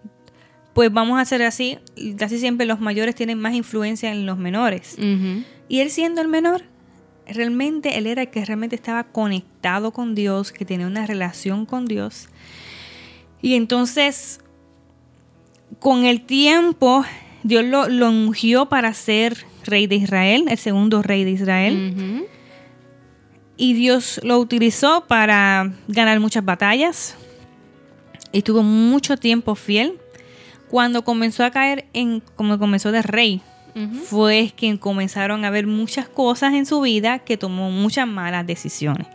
[0.73, 1.79] pues vamos a hacer así,
[2.17, 4.97] casi siempre los mayores tienen más influencia en los menores.
[5.69, 6.63] Y él siendo el menor,
[7.27, 11.87] realmente él era el que realmente estaba conectado con Dios, que tenía una relación con
[11.87, 12.29] Dios.
[13.43, 14.41] Y entonces,
[15.79, 17.05] con el tiempo,
[17.43, 22.27] Dios lo, lo ungió para ser rey de Israel, el segundo rey de Israel.
[23.57, 27.17] Y Dios lo utilizó para ganar muchas batallas.
[28.33, 29.99] Y estuvo mucho tiempo fiel.
[30.69, 33.43] Cuando comenzó a caer en, como comenzó de rey,
[34.05, 39.07] fue que comenzaron a ver muchas cosas en su vida que tomó muchas malas decisiones.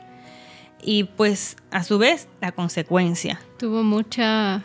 [0.81, 3.39] Y pues a su vez la consecuencia.
[3.57, 4.61] Tuvo muchas,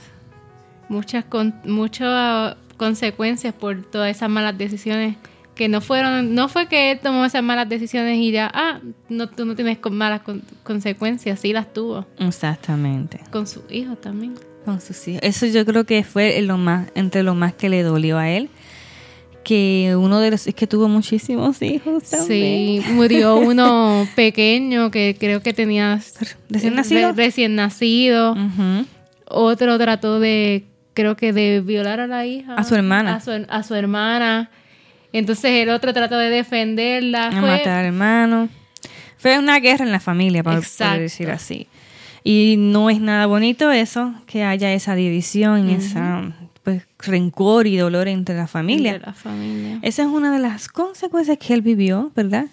[0.88, 5.16] muchas, con- muchas consecuencias por todas esas malas decisiones
[5.60, 9.28] que no fueron, no fue que él tomó esas malas decisiones y ya, ah, no,
[9.28, 12.06] tú no tienes con malas con- consecuencias, sí las tuvo.
[12.18, 13.20] Exactamente.
[13.30, 14.36] Con su hijo también.
[14.64, 15.20] Con sus hijos.
[15.22, 18.48] Eso yo creo que fue lo más, entre lo más que le dolió a él.
[19.44, 22.82] Que uno de los, es que tuvo muchísimos hijos también.
[22.82, 26.00] Sí, murió uno pequeño que creo que tenía
[26.48, 27.12] Recién nacido.
[27.12, 28.34] re- recién nacido.
[29.26, 32.54] Otro trató de, creo que de violar a la hija.
[32.54, 33.16] A su hermana.
[33.16, 34.50] A su, a su hermana.
[35.12, 37.28] Entonces el otro trató de defenderla.
[37.28, 38.48] A Fue- matar al hermano.
[39.18, 40.60] Fue una guerra en la familia, para
[40.98, 41.68] decir así.
[42.24, 46.32] Y no es nada bonito eso, que haya esa división, esa
[46.64, 48.94] pues, rencor y dolor entre la familia.
[48.94, 49.78] De la familia.
[49.82, 52.46] Esa es una de las consecuencias que él vivió, ¿verdad?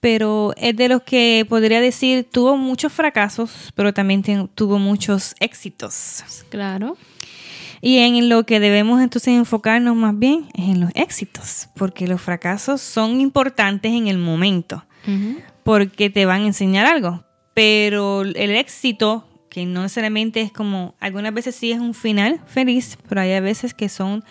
[0.00, 4.22] Pero es de los que podría decir tuvo muchos fracasos, pero también
[4.54, 6.44] tuvo muchos éxitos.
[6.50, 6.96] Claro.
[7.80, 12.20] Y en lo que debemos entonces enfocarnos más bien es en los éxitos, porque los
[12.20, 14.84] fracasos son importantes en el momento,
[15.62, 17.24] porque te van a enseñar algo.
[17.54, 22.98] Pero el éxito, que no necesariamente es como, algunas veces sí es un final feliz,
[23.08, 24.24] pero hay a veces que son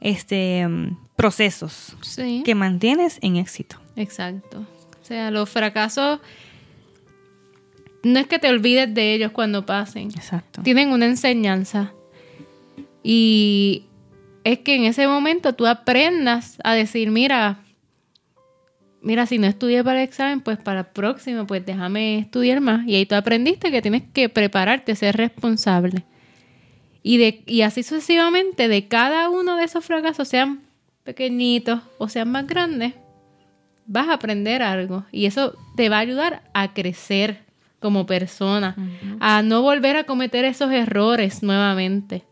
[0.00, 2.42] este mm, procesos Sí.
[2.44, 3.80] que mantienes en éxito.
[3.96, 4.64] Exacto.
[5.00, 6.20] O sea, los fracasos
[8.04, 10.08] no es que te olvides de ellos cuando pasen.
[10.14, 10.62] Exacto.
[10.62, 11.92] Tienen una enseñanza.
[13.02, 13.84] Y
[14.44, 17.60] es que en ese momento tú aprendas a decir, mira,
[19.00, 22.86] mira, si no estudié para el examen, pues para el próximo, pues déjame estudiar más.
[22.86, 26.04] Y ahí tú aprendiste que tienes que prepararte, ser responsable.
[27.02, 30.60] Y, de, y así sucesivamente, de cada uno de esos fracasos, sean
[31.04, 32.94] pequeñitos o sean más grandes,
[33.86, 35.04] vas a aprender algo.
[35.10, 37.44] Y eso te va a ayudar a crecer
[37.80, 38.76] como persona,
[39.20, 42.24] a no volver a cometer esos errores nuevamente.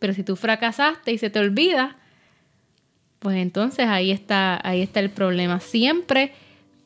[0.00, 1.96] Pero si tú fracasaste y se te olvida,
[3.20, 5.60] pues entonces ahí está, ahí está el problema.
[5.60, 6.32] Siempre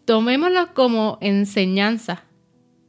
[0.05, 2.25] tomémoslo como enseñanza.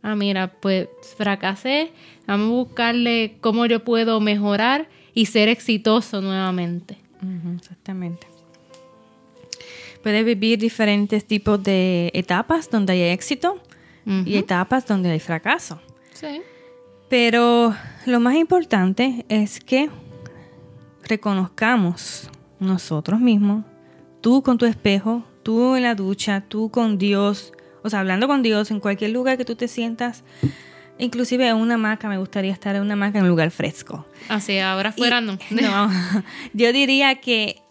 [0.01, 1.91] Ah, mira, pues fracasé,
[2.27, 6.97] vamos a buscarle cómo yo puedo mejorar y ser exitoso nuevamente.
[7.55, 8.27] Exactamente.
[10.03, 13.59] Puedes vivir diferentes tipos de etapas donde hay éxito
[14.05, 15.81] y etapas donde hay fracaso.
[16.13, 16.41] Sí.
[17.09, 19.89] Pero lo más importante es que
[21.05, 23.63] reconozcamos nosotros mismos,
[24.21, 28.41] tú con tu espejo, tú en la ducha, tú con Dios, o sea, hablando con
[28.43, 30.23] Dios en cualquier lugar que tú te sientas,
[30.97, 34.05] inclusive en una hamaca, me gustaría estar en una hamaca en un lugar fresco.
[34.29, 35.37] Así, ahora Y- fuera no.
[35.51, 35.89] No,
[36.53, 37.61] yo diría que,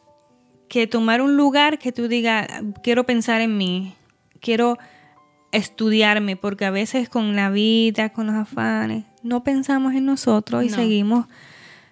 [0.68, 2.46] que tomar un lugar que tú digas,
[2.82, 3.94] quiero pensar en mí,
[4.40, 4.78] quiero
[5.52, 10.68] estudiarme, porque a veces con la vida, con los afanes, no pensamos en nosotros y
[10.68, 10.76] No.
[10.76, 11.26] seguimos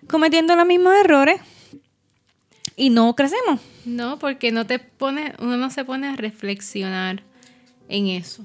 [0.09, 1.41] cometiendo los mismos errores
[2.77, 3.61] y no crecemos.
[3.85, 7.23] No, porque no te pone, uno no se pone a reflexionar
[7.89, 8.45] en eso.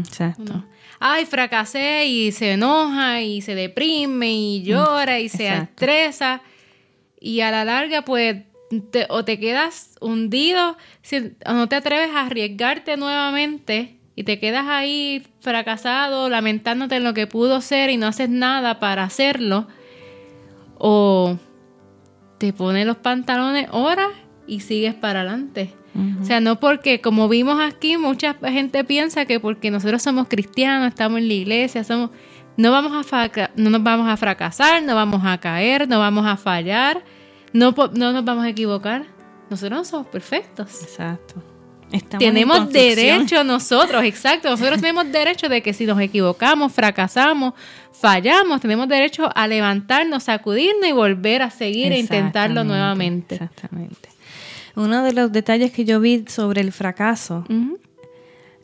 [0.00, 0.64] Exacto.
[0.98, 5.64] Ay, fracasé y se enoja y se deprime y llora y se exacto.
[5.84, 6.40] estresa.
[7.20, 8.44] Y a la larga, pues,
[8.90, 14.38] te- o te quedas hundido si- o no te atreves a arriesgarte nuevamente y te
[14.38, 19.68] quedas ahí fracasado, lamentándote en lo que pudo ser y no haces nada para hacerlo.
[20.78, 21.38] O
[22.38, 24.08] te pones los pantalones ahora
[24.46, 25.74] y sigues para adelante.
[26.20, 30.88] O sea, no porque, como vimos aquí, mucha gente piensa que porque nosotros somos cristianos,
[30.88, 32.10] estamos en la iglesia, somos,
[32.58, 36.36] no vamos a no nos vamos a fracasar, no vamos a caer, no vamos a
[36.36, 37.02] fallar,
[37.54, 39.06] no, no nos vamos a equivocar.
[39.48, 40.82] Nosotros no somos perfectos.
[40.82, 41.42] Exacto.
[41.92, 44.50] Estamos tenemos derecho nosotros, exacto.
[44.50, 47.54] Nosotros tenemos derecho de que si nos equivocamos, fracasamos,
[47.92, 53.36] fallamos, tenemos derecho a levantarnos, sacudirnos y volver a seguir e intentarlo nuevamente.
[53.36, 54.08] Exactamente.
[54.74, 57.44] Uno de los detalles que yo vi sobre el fracaso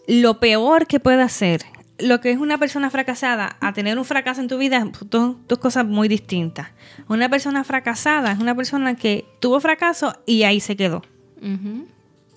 [0.06, 1.62] lo peor que puede hacer,
[1.98, 5.58] lo que es una persona fracasada, a tener un fracaso en tu vida, dos, dos
[5.58, 6.68] cosas muy distintas.
[7.08, 11.02] Una persona fracasada es una persona que tuvo fracaso y ahí se quedó.
[11.40, 11.86] Ujú.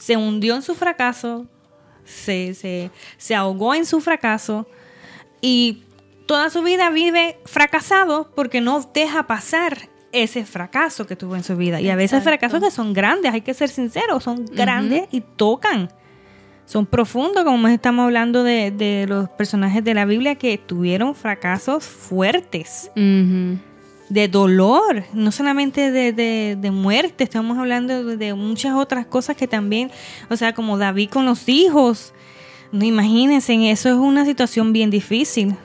[0.06, 1.48] Se hundió en su fracaso,
[2.04, 4.68] se, se, se ahogó en su fracaso
[5.42, 5.82] y
[6.28, 11.58] toda su vida vive fracasado porque no deja pasar ese fracaso que tuvo en su
[11.58, 11.82] vida.
[11.82, 12.30] Y a veces Exacto.
[12.30, 15.90] fracasos que son grandes, hay que ser sinceros, son grandes y tocan.
[16.68, 21.84] Son profundos, como estamos hablando de, de los personajes de la Biblia que tuvieron fracasos
[21.84, 22.92] fuertes.
[24.10, 29.48] De dolor, no solamente de, de- de muerte, estamos hablando de, muchas otras cosas que
[29.48, 29.90] también,
[30.30, 32.14] o sea, como David con los hijos.
[32.72, 35.56] No imagínense, eso es una situación bien difícil.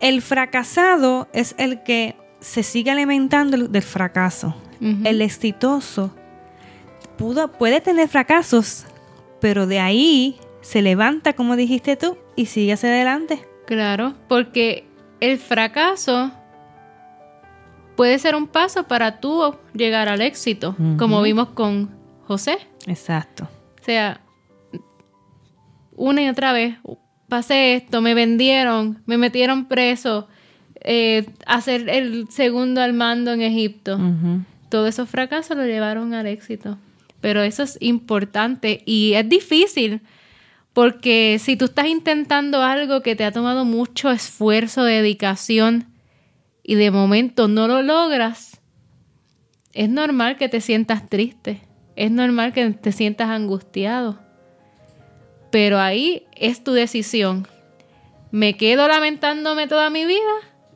[0.00, 4.54] El fracasado es el que se sigue alimentando del fracaso.
[5.04, 6.10] El exitoso
[7.18, 8.86] pudo, puede tener fracasos,
[9.40, 13.44] pero de ahí se levanta, como dijiste tú, y sigue hacia adelante.
[13.66, 14.86] Claro, porque
[15.20, 16.32] el fracaso
[18.00, 21.90] puede ser un paso para tú llegar al éxito, como vimos con
[22.26, 22.56] José.
[22.86, 23.46] Exacto.
[23.78, 24.22] O sea,
[25.96, 26.76] una y otra vez,
[27.28, 30.28] pasé esto, me vendieron, me metieron preso,
[30.76, 33.96] eh, hacer el segundo al mando en Egipto.
[33.96, 34.44] Ujú.
[34.70, 36.78] Todos esos fracasos lo llevaron al éxito.
[37.20, 40.00] Pero eso es importante y es difícil
[40.72, 45.89] porque si tú estás intentando algo que te ha tomado mucho esfuerzo, dedicación
[46.62, 48.60] y de momento no lo logras,
[49.72, 51.62] es normal que te sientas triste,
[51.96, 54.18] es normal que te sientas angustiado.
[55.50, 57.46] Pero ahí es tu decisión.
[58.30, 60.20] ¿Me quedo lamentándome toda mi vida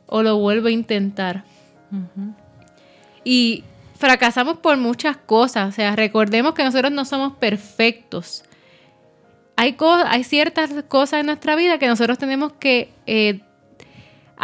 [0.05, 1.45] o lo vuelvo a intentar?
[3.23, 3.63] Y
[3.97, 5.69] fracasamos por muchas cosas.
[5.69, 8.43] O sea, recordemos que nosotros no somos perfectos.
[9.55, 13.39] Hay, hay ciertas cosas en nuestra vida que nosotros tenemos que eh,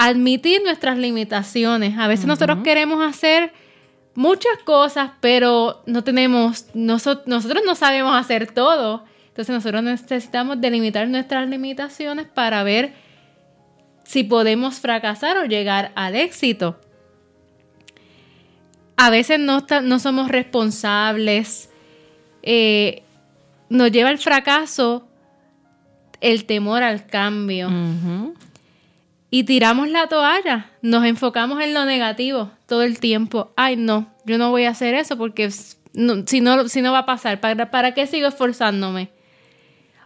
[0.09, 1.97] admitir nuestras limitaciones.
[1.97, 3.53] A veces nosotros queremos hacer
[4.15, 9.05] muchas cosas, pero no tenemos, noso- nosotros no sabemos hacer todo.
[9.29, 12.93] Entonces nosotros necesitamos delimitar nuestras limitaciones para ver
[14.03, 16.79] si podemos fracasar o llegar al éxito.
[18.97, 21.69] A veces no, no somos responsables.
[22.43, 23.03] eh,
[23.69, 25.07] nos lleva al fracaso
[26.19, 27.69] el temor al cambio.
[29.33, 33.53] Y tiramos la toalla, nos enfocamos en lo negativo todo el tiempo.
[33.55, 35.49] Ay, no, yo no voy a hacer eso porque
[35.93, 39.09] no- si, no, si no va a pasar, ¿para, ¿para qué sigo esforzándome?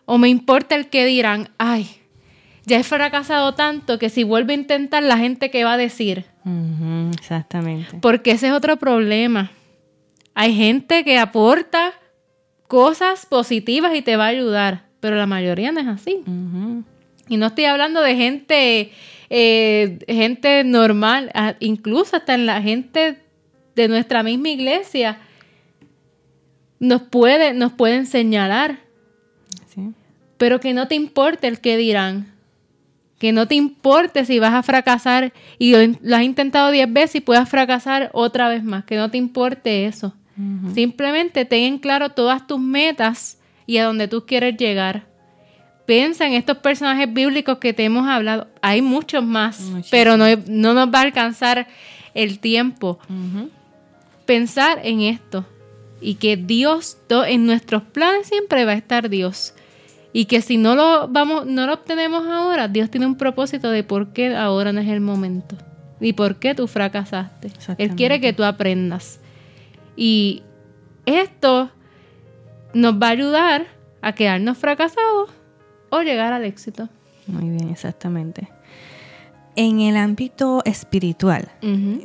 [0.05, 1.89] O me importa el que dirán, ay,
[2.67, 6.25] ya he fracasado tanto que si vuelvo a intentar, la gente que va a decir.
[7.17, 7.97] Exactamente.
[8.01, 9.51] Porque ese es otro problema.
[10.35, 11.93] Hay gente que aporta
[12.67, 16.21] cosas positivas y te va a ayudar, pero la mayoría no es así.
[17.27, 18.91] Y no estoy hablando de gente,
[19.29, 23.17] eh, gente normal, incluso hasta en la gente
[23.75, 25.19] de nuestra misma iglesia
[26.79, 28.79] nos puede, nos pueden señalar,
[29.67, 29.91] Sí.
[30.37, 32.33] pero que no te importe el que dirán.
[33.17, 37.15] Que no te importe si vas a fracasar y lo, lo has intentado 10 veces
[37.15, 38.83] y puedas fracasar otra vez más.
[38.83, 40.13] Que no te importe eso.
[40.73, 45.05] Simplemente ten en claro todas tus metas y a donde tú quieres llegar.
[45.85, 48.47] Piensa en estos personajes bíblicos que te hemos hablado.
[48.61, 51.67] Hay muchos más, pero no, no nos va a alcanzar
[52.15, 52.97] el tiempo.
[54.25, 55.45] Pensar en esto
[56.01, 59.53] y que Dios en nuestros planes siempre va a estar Dios.
[60.11, 63.83] Y que si no lo vamos, no lo obtenemos ahora, Dios tiene un propósito de
[63.83, 65.55] por qué ahora no es el momento.
[65.99, 67.51] Y por qué tú fracasaste.
[67.77, 69.19] Él quiere que tú aprendas.
[69.95, 70.43] Y
[71.05, 71.69] esto
[72.73, 73.67] nos va a ayudar
[74.01, 75.29] a quedarnos fracasados
[75.95, 76.89] o llegar al éxito.
[77.27, 78.49] Muy bien, exactamente.
[79.55, 81.49] En el ámbito espiritual,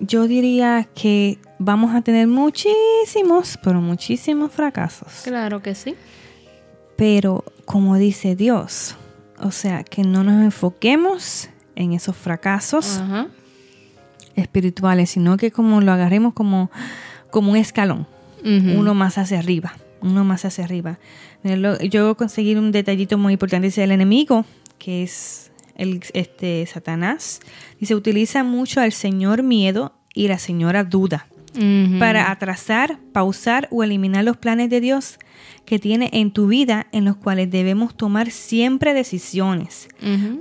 [0.00, 5.22] yo diría que vamos a tener muchísimos, pero muchísimos fracasos.
[5.24, 5.96] Claro que sí.
[6.96, 8.94] Pero como dice Dios,
[9.40, 13.03] o sea, que no nos enfoquemos en esos fracasos
[14.37, 16.70] espirituales, sino que como lo agarremos como,
[17.31, 18.07] como un escalón,
[18.44, 19.72] uno más hacia arriba,
[20.03, 20.98] uno más hacia arriba.
[21.42, 24.44] Yo conseguí un detallito muy importante, dice el enemigo,
[24.79, 27.40] que es el este Satanás,
[27.79, 31.26] dice utiliza mucho al señor miedo y la señora duda
[31.98, 35.18] para atrasar, pausar o eliminar los planes de Dios
[35.64, 39.88] que tiene en tu vida en los cuales debemos tomar siempre decisiones.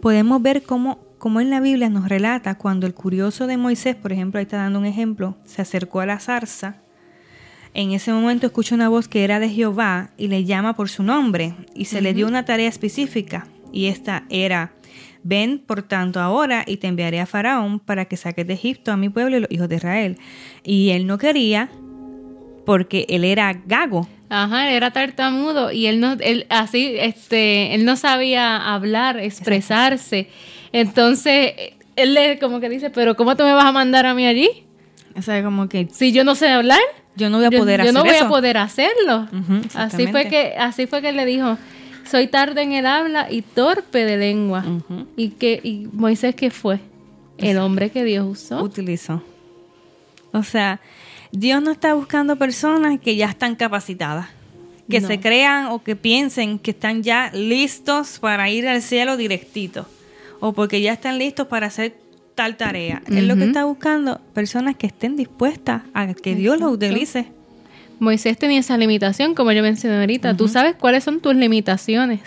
[0.02, 4.12] Podemos ver cómo, cómo en la Biblia nos relata cuando el curioso de Moisés, por
[4.12, 6.78] ejemplo, ahí está dando un ejemplo, se acercó a la zarza.
[7.74, 11.04] En ese momento escucha una voz que era de Jehová y le llama por su
[11.04, 14.72] nombre y se le dio una tarea específica y esta era,
[15.24, 18.98] ven por tanto ahora y te enviaré a Faraón para que saques de Egipto a
[18.98, 20.18] mi pueblo y los hijos de Israel.
[20.64, 21.70] Y él no quería
[22.66, 24.08] porque él era gago.
[24.30, 30.30] Ajá, era tartamudo y él no, él así, este, él no sabía hablar, expresarse.
[30.72, 31.54] Entonces,
[31.96, 34.50] él le como que dice, pero ¿cómo tú me vas a mandar a mí allí?
[35.16, 36.80] O sea, como que Si yo no sé hablar,
[37.20, 38.26] yo no voy a poder yo hacer no voy eso.
[38.26, 39.28] a poder hacerlo.
[39.76, 41.58] Así fue que, así fue que le dijo,
[42.10, 44.64] soy tarde en el habla y torpe de lengua.
[45.16, 46.80] Y que, y Moisés qué fue?
[47.38, 48.64] El hombre que Dios usó.
[48.64, 49.22] utilizó.
[50.32, 50.80] O sea,
[51.32, 54.28] Dios no está buscando personas que ya están capacitadas,
[54.90, 55.08] que No.
[55.08, 59.86] se crean o que piensen que están ya listos para ir al cielo directito,
[60.40, 61.96] o porque ya están listos para hacer
[62.40, 63.02] tal tarea.
[63.08, 67.28] Él lo que está buscando personas que estén dispuestas a que Dios los utilice.
[68.00, 70.38] Moisés tenía esa limitación, como yo mencioné ahorita.
[70.38, 72.22] Tú sabes cuáles son tus limitaciones,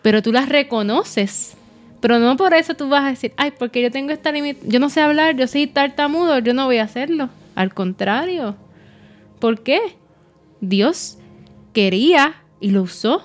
[0.00, 1.58] pero tú las reconoces.
[2.00, 4.80] Pero no por eso tú vas a decir, ay, porque yo tengo esta limitación, yo
[4.80, 7.28] no sé hablar, yo soy tartamudo, yo no voy a hacerlo.
[7.54, 8.56] Al contrario.
[9.40, 9.78] ¿Por qué?
[10.62, 11.18] Dios
[11.74, 13.22] quería y lo usó.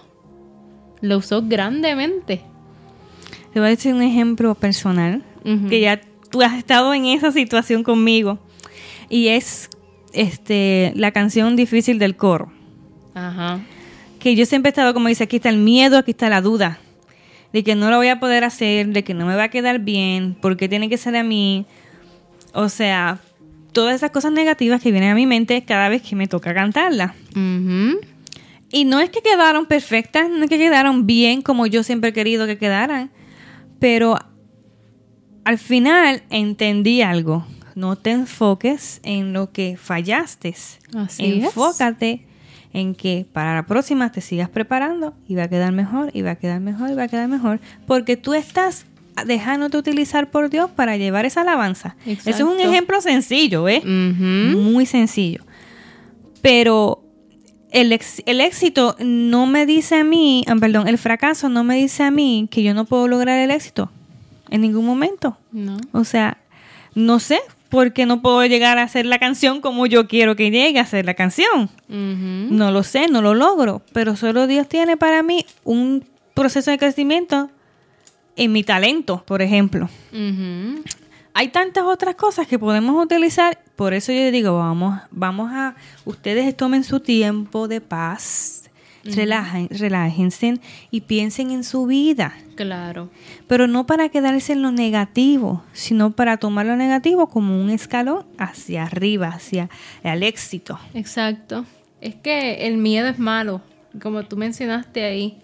[1.00, 2.42] Lo usó grandemente.
[3.54, 5.24] Te voy a decir un ejemplo personal
[5.70, 8.40] Que ya tú has estado en esa situación conmigo.
[9.10, 9.70] Y es
[10.14, 12.52] este, la canción difícil del coro.
[13.14, 13.60] Ajá.
[14.20, 16.80] Que yo siempre he estado como dice, aquí está el miedo, aquí está la duda.
[17.54, 19.80] De que no lo voy a poder hacer, de que no me va a quedar
[19.80, 21.66] bien, porque tiene que ser a mí.
[22.54, 23.20] O sea,
[23.72, 27.16] todas esas cosas negativas que vienen a mi mente cada vez que me toca cantarla.
[28.72, 32.14] Y no es que quedaron perfectas, no es que quedaron bien como yo siempre he
[32.14, 33.12] querido que quedaran,
[33.80, 34.18] pero
[35.48, 37.46] al final entendí algo.
[37.76, 40.54] No te enfoques en lo que fallaste.
[40.94, 41.44] Así es.
[41.46, 42.26] Enfócate
[42.74, 46.32] en que para la próxima te sigas preparando y va a quedar mejor, y va
[46.32, 48.86] a quedar mejor, y va a quedar mejor, porque tú estás
[49.26, 51.96] dejándote utilizar por Dios para llevar esa alabanza.
[52.06, 52.72] Eso es un Exacto.
[52.72, 53.82] ejemplo sencillo, ¿eh?
[53.86, 55.44] Muy sencillo.
[56.42, 57.04] Pero
[57.72, 61.78] el, ex- el éxito no me dice a mí, ah, perdón, el fracaso no me
[61.78, 63.92] dice a mí que yo no puedo lograr el éxito
[64.50, 65.38] en ningún momento.
[65.52, 65.78] No.
[65.92, 66.38] O sea,
[66.96, 67.40] no sé
[67.70, 70.84] por qué no puedo llegar a hacer la canción como yo quiero que llegue a
[70.84, 71.70] hacer la canción.
[71.88, 76.78] No lo sé, no lo logro, pero solo Dios tiene para mí un proceso de
[76.78, 77.50] crecimiento
[78.36, 79.90] en mi talento, por ejemplo.
[81.34, 85.76] Hay tantas otras cosas que podemos utilizar, por eso yo digo, vamos, vamos a,
[86.06, 88.57] ustedes tomen su tiempo de paz,
[89.16, 90.60] relajen- relájense
[90.92, 93.10] y piensen en su vida, Claro.
[93.48, 98.26] pero no para quedarse en lo negativo, sino para tomar lo negativo como un escalón
[98.38, 99.70] hacia arriba, hacia
[100.04, 100.80] el éxito.
[100.94, 101.66] Exacto.
[102.02, 103.62] Es que el miedo es malo,
[104.02, 105.38] como tú mencionaste ahí.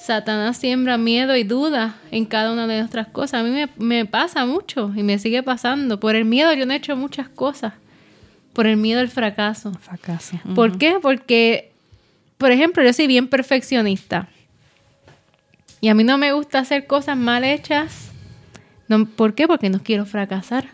[0.00, 3.40] Satanás siembra miedo y duda en cada una de nuestras cosas.
[3.40, 6.00] A mí me, me pasa mucho y me sigue pasando.
[6.00, 7.74] Por el miedo yo no he hecho muchas cosas.
[8.54, 9.72] Por el miedo al fracaso.
[9.74, 10.38] Fracaso.
[10.54, 10.96] ¿Por qué?
[11.02, 11.67] Porque,
[12.38, 14.28] por ejemplo, yo soy bien perfeccionista.
[15.80, 18.10] Y a mí no me gusta hacer cosas mal hechas.
[18.88, 19.46] No, ¿Por qué?
[19.46, 20.68] Porque no quiero fracasar.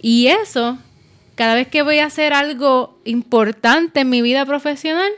[0.00, 0.78] Y eso,
[1.34, 5.10] cada vez que voy a hacer algo importante en mi vida profesional,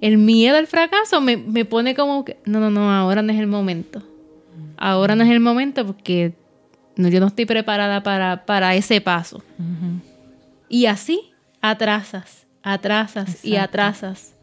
[0.00, 3.38] el miedo al fracaso me, me pone como que, no, no, no, ahora no es
[3.38, 4.02] el momento.
[4.76, 6.34] Ahora no es el momento porque
[6.96, 9.42] no, yo no estoy preparada para, para ese paso.
[10.68, 14.34] Y así atrasas, atrasas y atrasas.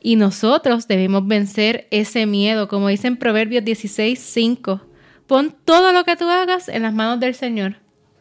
[0.00, 4.80] Y nosotros debemos vencer ese miedo, como dice en Proverbios 16, 5.
[5.26, 7.76] Pon todo lo que tú hagas en las manos del Señor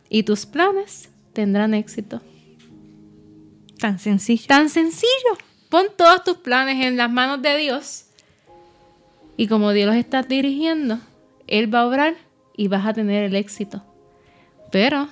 [0.09, 2.21] y tus planes tendrán éxito.
[3.79, 4.45] Tan sencillo.
[4.47, 5.37] Tan sencillo.
[5.69, 8.05] Pon todos tus planes en las manos de Dios.
[9.37, 10.99] Y como Dios los está dirigiendo,
[11.47, 12.15] Él va a obrar
[12.55, 13.83] y vas a tener el éxito.
[14.71, 15.09] Pero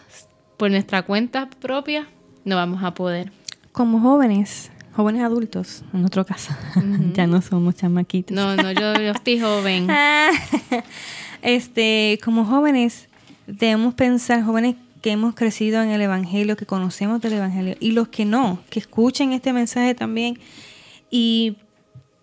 [0.58, 2.08] por nuestra cuenta propia
[2.46, 3.32] no vamos a poder.
[3.72, 6.54] Como jóvenes, jóvenes adultos, en nuestro caso,
[7.14, 8.36] ya no somos chamaquitos.
[8.36, 9.88] No, no, yo, yo estoy joven.
[11.46, 13.10] Este, como jóvenes,
[13.48, 18.08] debemos pensar, jóvenes que hemos crecido en el Evangelio, que conocemos del Evangelio, y los
[18.08, 20.40] que no, que escuchen este mensaje también
[21.12, 21.58] y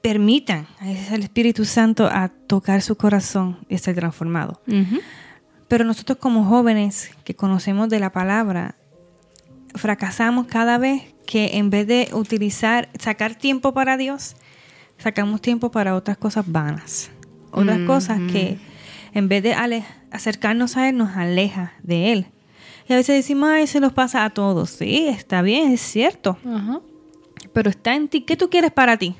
[0.00, 4.62] permitan al Espíritu Santo a tocar su corazón y ser transformado.
[5.68, 8.76] Pero nosotros como jóvenes que conocemos de la palabra,
[9.74, 14.36] fracasamos cada vez que en vez de utilizar, sacar tiempo para Dios,
[14.98, 17.10] sacamos tiempo para otras cosas vanas.
[17.52, 18.58] Otras cosas que
[19.12, 19.54] en vez de
[20.10, 22.26] acercarnos a Él, nos aleja de Él.
[22.88, 24.70] Y a veces decimos, ay, se nos pasa a todos.
[24.70, 26.38] Sí, está bien, es cierto.
[27.52, 28.22] Pero está en ti.
[28.22, 29.14] ¿Qué tú quieres para ti?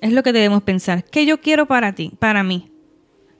[0.00, 1.04] Es lo que debemos pensar.
[1.04, 2.70] ¿Qué yo quiero para ti, para mí?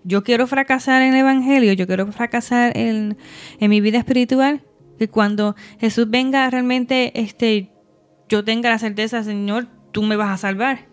[0.05, 3.17] Yo quiero fracasar en el Evangelio, yo quiero fracasar en,
[3.59, 4.63] en mi vida espiritual.
[4.99, 7.71] Que cuando Jesús venga realmente, este,
[8.29, 10.87] yo tenga la certeza, Señor, tú me vas a salvar.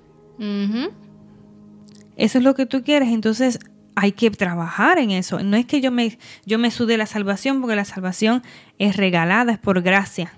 [2.16, 3.10] Eso es lo que tú quieres.
[3.10, 3.60] Entonces
[3.95, 5.41] hay que trabajar en eso.
[5.43, 8.43] No es que yo me, yo me sude la salvación, porque la salvación
[8.80, 10.34] es regalada, es por gracia.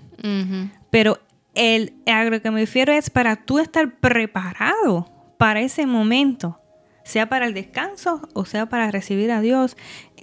[0.90, 1.18] Pero
[1.54, 6.60] el, a lo que me refiero es para tú estar preparado para ese momento,
[7.04, 9.76] sea para el descanso o sea para recibir a Dios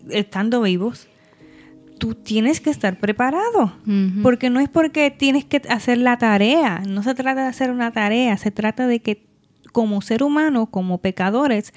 [0.10, 1.08] estando vivos.
[1.98, 3.74] Tú tienes que estar preparado,
[4.22, 7.92] porque no es porque tienes que hacer la tarea, no se trata de hacer una
[7.92, 9.26] tarea, se trata de que
[9.72, 11.74] como ser humano, como pecadores,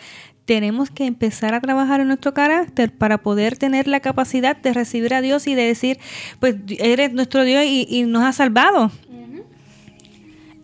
[0.46, 5.12] tenemos que empezar a trabajar en nuestro carácter para poder tener la capacidad de recibir
[5.12, 5.98] a Dios y de decir,
[6.40, 8.90] pues eres nuestro Dios y, y nos has salvado.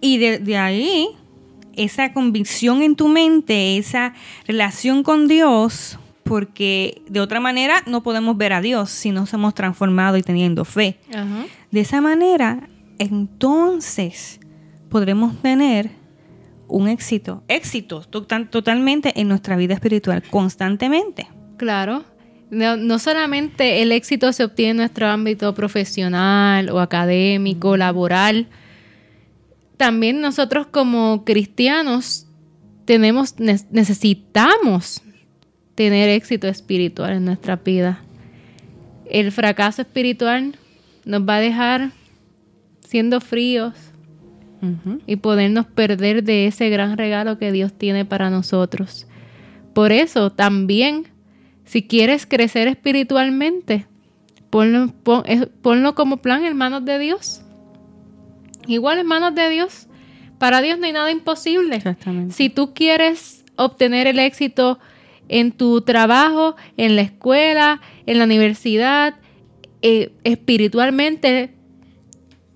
[0.00, 1.08] Y de, de ahí,
[1.76, 4.14] esa convicción en tu mente, esa
[4.46, 9.54] relación con Dios, porque de otra manera no podemos ver a Dios si no somos
[9.54, 10.98] transformados y teniendo fe.
[11.70, 12.68] De esa manera,
[12.98, 14.40] entonces
[14.88, 15.90] podremos tener
[16.68, 21.28] un éxito, éxito total- totalmente en nuestra vida espiritual, constantemente.
[21.56, 22.04] Claro.
[22.50, 28.48] No, no solamente el éxito se obtiene en nuestro ámbito profesional o académico, laboral,
[29.76, 32.26] también nosotros como cristianos
[32.84, 35.02] tenemos, ne- necesitamos
[35.74, 38.00] tener éxito espiritual en nuestra vida.
[39.08, 40.54] El fracaso espiritual
[41.04, 41.90] nos va a dejar
[42.86, 43.74] siendo fríos
[45.08, 49.08] y podernos perder de ese gran regalo que Dios tiene para nosotros.
[49.74, 51.08] Por eso también,
[51.64, 53.86] si quieres crecer espiritualmente,
[54.50, 57.42] ponlo, pon- eh, ponlo como plan en manos de Dios.
[58.68, 59.88] Igual en manos de Dios.
[60.38, 61.76] Para Dios no hay nada imposible.
[61.76, 62.32] Exactamente.
[62.34, 64.78] Si tú quieres obtener el éxito
[65.28, 69.14] en tu trabajo, en la escuela, en la universidad,
[69.82, 71.54] eh, espiritualmente,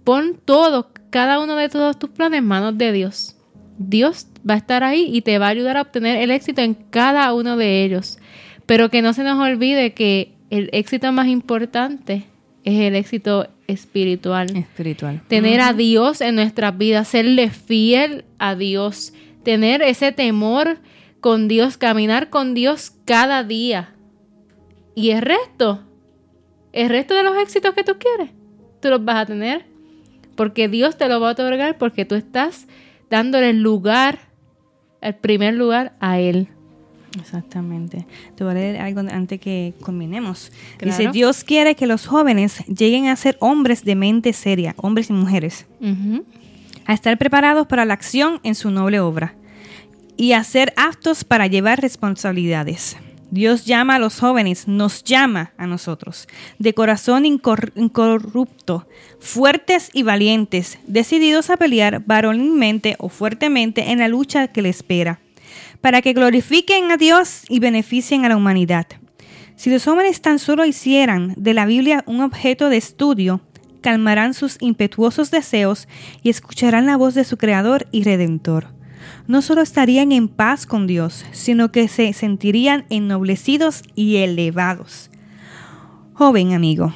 [0.05, 3.37] pon todo, cada uno de todos tus planes en manos de Dios.
[3.79, 6.75] Dios va a estar ahí y te va a ayudar a obtener el éxito en
[6.75, 8.19] cada uno de ellos.
[8.67, 12.25] Pero que no se nos olvide que el éxito más importante
[12.65, 15.23] es el éxito espiritual Espiritual.
[15.29, 19.13] tener a Dios en nuestras vidas, serle fiel a Dios,
[19.43, 20.79] tener ese temor
[21.27, 23.93] con Dios, caminar con Dios cada día.
[24.95, 25.83] Y el resto,
[26.73, 28.31] el resto de los éxitos que tú quieres,
[28.81, 29.67] tú los vas a tener.
[30.37, 32.69] Porque Dios te lo va a otorgar porque tú estás
[33.11, 34.21] dándole el lugar,
[35.01, 36.47] el primer lugar a Él.
[37.19, 38.07] Exactamente.
[38.37, 40.53] Te voy a leer algo antes que culminemos.
[40.79, 40.97] Claro.
[40.97, 45.13] Dice, Dios quiere que los jóvenes lleguen a ser hombres de mente seria, hombres y
[45.13, 45.67] mujeres,
[46.85, 49.35] a estar preparados para la acción en su noble obra
[50.17, 52.97] y a ser aptos para llevar responsabilidades.
[53.31, 56.29] Dios llama a los jóvenes, nos llama a nosotros,
[56.61, 58.87] de corazón incor- incorrupto,
[59.19, 65.19] fuertes y valientes, decididos a pelear varonilmente o fuertemente en la lucha que le espera,
[65.81, 68.87] para que glorifiquen a Dios y beneficien a la humanidad.
[69.57, 73.41] Si los jóvenes tan solo hicieran de la Biblia un objeto de estudio,
[73.81, 75.89] calmarán sus impetuosos deseos
[76.23, 78.76] y escucharán la voz de su Creador y Redentor.
[79.29, 85.11] No solo estarían en paz con Dios, sino que se sentirían ennoblecidos y elevados.
[86.13, 86.95] Joven amigo,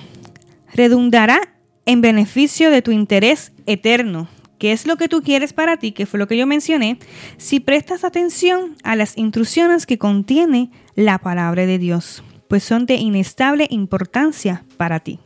[0.73, 1.41] redundará
[1.87, 4.29] en beneficio de tu interés eterno,
[4.59, 6.99] que es lo que tú quieres para ti, que fue lo que yo mencioné,
[7.37, 12.95] si prestas atención a las instrucciones que contiene la palabra de Dios, pues son de
[12.95, 15.19] inestable importancia para ti.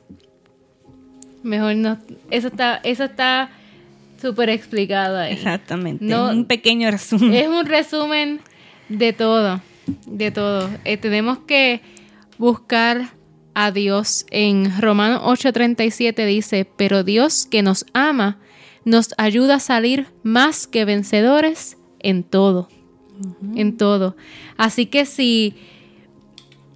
[1.42, 1.98] Mejor no.
[2.30, 3.50] Eso está, eso está
[4.24, 5.34] súper explicado ahí.
[5.34, 6.04] Exactamente.
[6.04, 7.34] No- un pequeño resumen.
[7.34, 8.40] Es un resumen
[8.88, 9.60] de todo,
[10.06, 10.70] de todo.
[10.84, 11.80] Eh, tenemos que
[12.38, 13.10] buscar
[13.54, 14.26] a Dios.
[14.30, 18.38] En Romanos 8:37 dice, pero Dios que nos ama,
[18.84, 22.68] nos ayuda a salir más que vencedores en todo,
[23.54, 24.16] en todo.
[24.56, 25.54] Así que si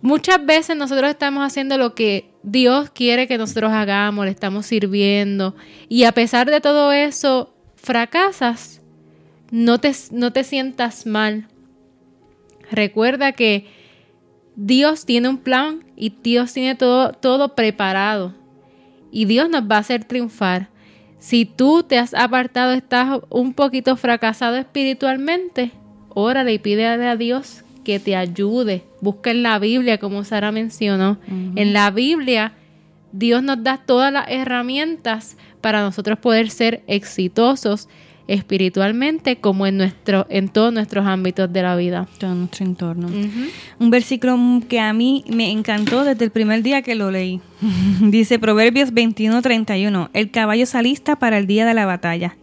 [0.02, 5.54] muchas veces nosotros estamos haciendo lo que Dios quiere que nosotros hagamos, le estamos sirviendo,
[5.88, 8.80] y a pesar de todo eso, fracasas,
[9.50, 11.48] no te, no te sientas mal.
[12.70, 13.66] Recuerda que
[14.56, 18.34] Dios tiene un plan y Dios tiene todo, todo preparado.
[19.10, 20.68] Y Dios nos va a hacer triunfar.
[21.18, 25.72] Si tú te has apartado, estás un poquito fracasado espiritualmente,
[26.10, 28.82] órale y pídele a Dios que te ayude.
[29.00, 31.16] Busca en la Biblia, como Sara mencionó.
[31.56, 32.52] En la Biblia,
[33.12, 37.88] Dios nos da todas las herramientas para nosotros poder ser exitosos
[38.26, 42.06] espiritualmente como en nuestro en todos nuestros ámbitos de la vida.
[42.18, 43.08] todo nuestro entorno.
[43.78, 47.40] Un versículo que a mí me encantó desde el primer día que lo leí.
[48.02, 52.36] Dice Proverbios 21:31, el caballo se alista para el día de la batalla,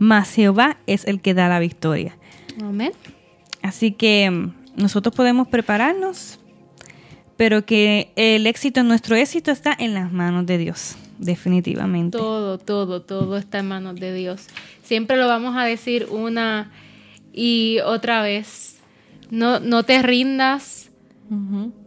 [0.00, 2.16] mas Jehová es el que da la victoria.
[2.60, 2.90] Amén.
[3.62, 6.38] Así que mm, nosotros podemos prepararnos,
[7.36, 12.18] pero que el éxito, nuestro éxito está en las manos de Dios, definitivamente.
[12.18, 14.46] Todo, todo, todo está en manos de Dios.
[14.82, 16.70] Siempre lo vamos a decir una
[17.32, 18.78] y otra vez.
[19.30, 20.90] No, no te rindas,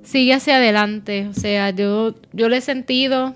[0.04, 1.28] sigue hacia adelante.
[1.28, 3.36] O sea, yo, yo lo he sentido,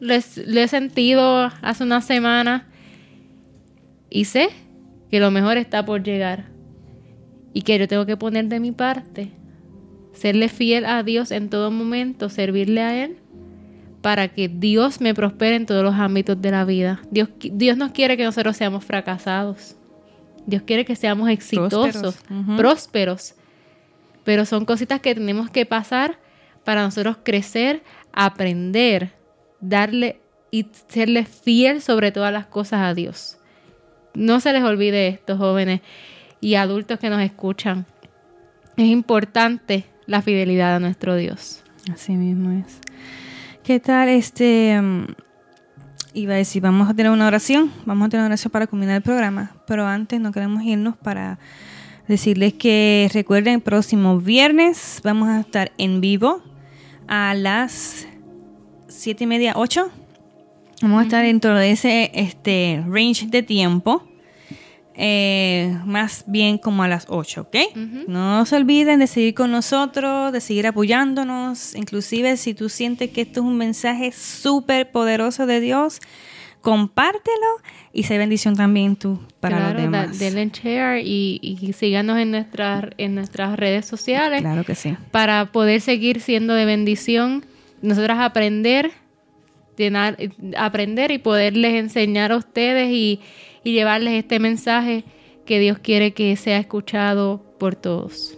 [0.00, 2.66] lo he, lo he sentido hace una semana
[4.10, 4.48] y sé
[5.10, 6.57] que lo mejor está por llegar
[7.58, 9.32] y que yo tengo que poner de mi parte,
[10.12, 13.16] serle fiel a Dios en todo momento, servirle a Él
[14.00, 17.02] para que Dios me prospere en todos los ámbitos de la vida.
[17.10, 19.74] Dios, Dios nos quiere que nosotros seamos fracasados.
[20.46, 22.56] Dios quiere que seamos exitosos, Prósperos.
[22.56, 23.34] Prósperos.
[24.22, 26.16] Pero son cositas que tenemos que pasar
[26.62, 27.82] para nosotros crecer,
[28.12, 29.14] aprender,
[29.58, 30.20] darle
[30.52, 33.36] y serle fiel sobre todas las cosas a Dios.
[34.14, 35.80] No se les olvide esto, jóvenes
[36.40, 37.86] y adultos que nos escuchan.
[38.76, 41.62] Es importante la fidelidad a nuestro Dios.
[41.92, 42.78] Así mismo es.
[43.62, 44.80] ¿Qué tal este?
[44.80, 45.06] mm,
[46.14, 48.96] iba a decir, vamos a tener una oración, vamos a tener una oración para culminar
[48.96, 51.38] el programa, pero antes no queremos irnos para
[52.06, 56.42] decirles que recuerden el próximo viernes vamos a estar en vivo
[57.06, 58.06] a las
[58.88, 59.90] siete y media, 8.
[60.82, 64.07] Vamos a estar dentro de ese este, range de tiempo.
[65.00, 67.56] Eh, más bien como a las 8, ¿ok?
[68.08, 71.76] No se olviden de seguir con nosotros, de seguir apoyándonos.
[71.76, 76.00] Inclusive si tú sientes que esto es un mensaje súper poderoso de Dios,
[76.60, 77.46] compártelo
[77.92, 80.18] y sé bendición también tú para claro, los demás.
[80.18, 84.96] denle en share y, y síganos en nuestras, en nuestras redes sociales Claro que sí.
[85.12, 87.44] para poder seguir siendo de bendición.
[87.80, 88.90] Nosotras aprender,
[89.78, 90.18] llenar,
[90.56, 93.20] aprender y poderles enseñar a ustedes y,
[93.64, 95.04] y llevarles este mensaje
[95.46, 98.36] que Dios quiere que sea escuchado por todos.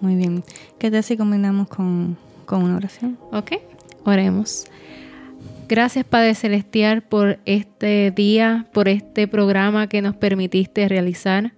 [0.00, 0.44] Muy bien.
[0.78, 3.18] ¿Qué tal si combinamos con, con una oración?
[3.32, 3.52] ¿Ok?
[4.04, 4.66] Oremos.
[5.68, 11.52] Gracias Padre Celestial por este día, por este programa que nos permitiste realizar.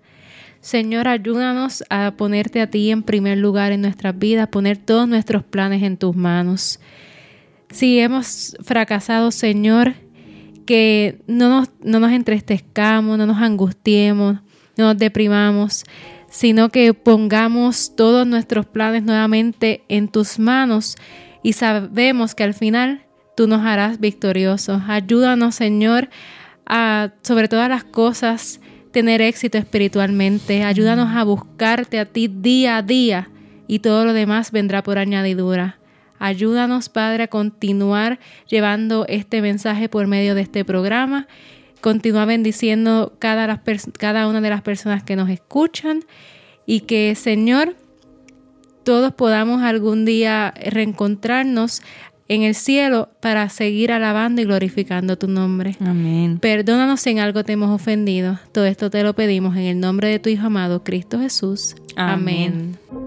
[0.60, 5.42] Señor, ayúdanos a ponerte a ti en primer lugar en nuestras vidas, poner todos nuestros
[5.42, 6.78] planes en tus manos.
[7.72, 9.94] Si hemos fracasado, Señor,
[10.66, 14.36] que no nos, no nos entristezcamos, no nos angustiemos,
[14.76, 15.84] no nos deprimamos,
[16.30, 20.96] sino que pongamos todos nuestros planes nuevamente en tus manos
[21.42, 23.06] y sabemos que al final
[23.36, 24.82] tú nos harás victoriosos.
[24.86, 26.10] Ayúdanos, Señor,
[26.66, 28.60] a sobre todas las cosas
[28.92, 30.62] tener éxito espiritualmente.
[30.62, 33.30] Ayúdanos a buscarte a ti día a día
[33.66, 35.81] y todo lo demás vendrá por añadidura.
[36.24, 41.26] Ayúdanos, Padre, a continuar llevando este mensaje por medio de este programa.
[41.80, 46.04] Continúa bendiciendo cada, las pers- cada una de las personas que nos escuchan
[46.64, 47.74] y que, Señor,
[48.84, 51.82] todos podamos algún día reencontrarnos
[52.28, 55.76] en el cielo para seguir alabando y glorificando tu nombre.
[55.80, 56.38] Amén.
[56.38, 58.38] Perdónanos si en algo te hemos ofendido.
[58.52, 61.74] Todo esto te lo pedimos en el nombre de tu Hijo amado, Cristo Jesús.
[61.96, 62.76] Amén.
[62.92, 63.01] Amén.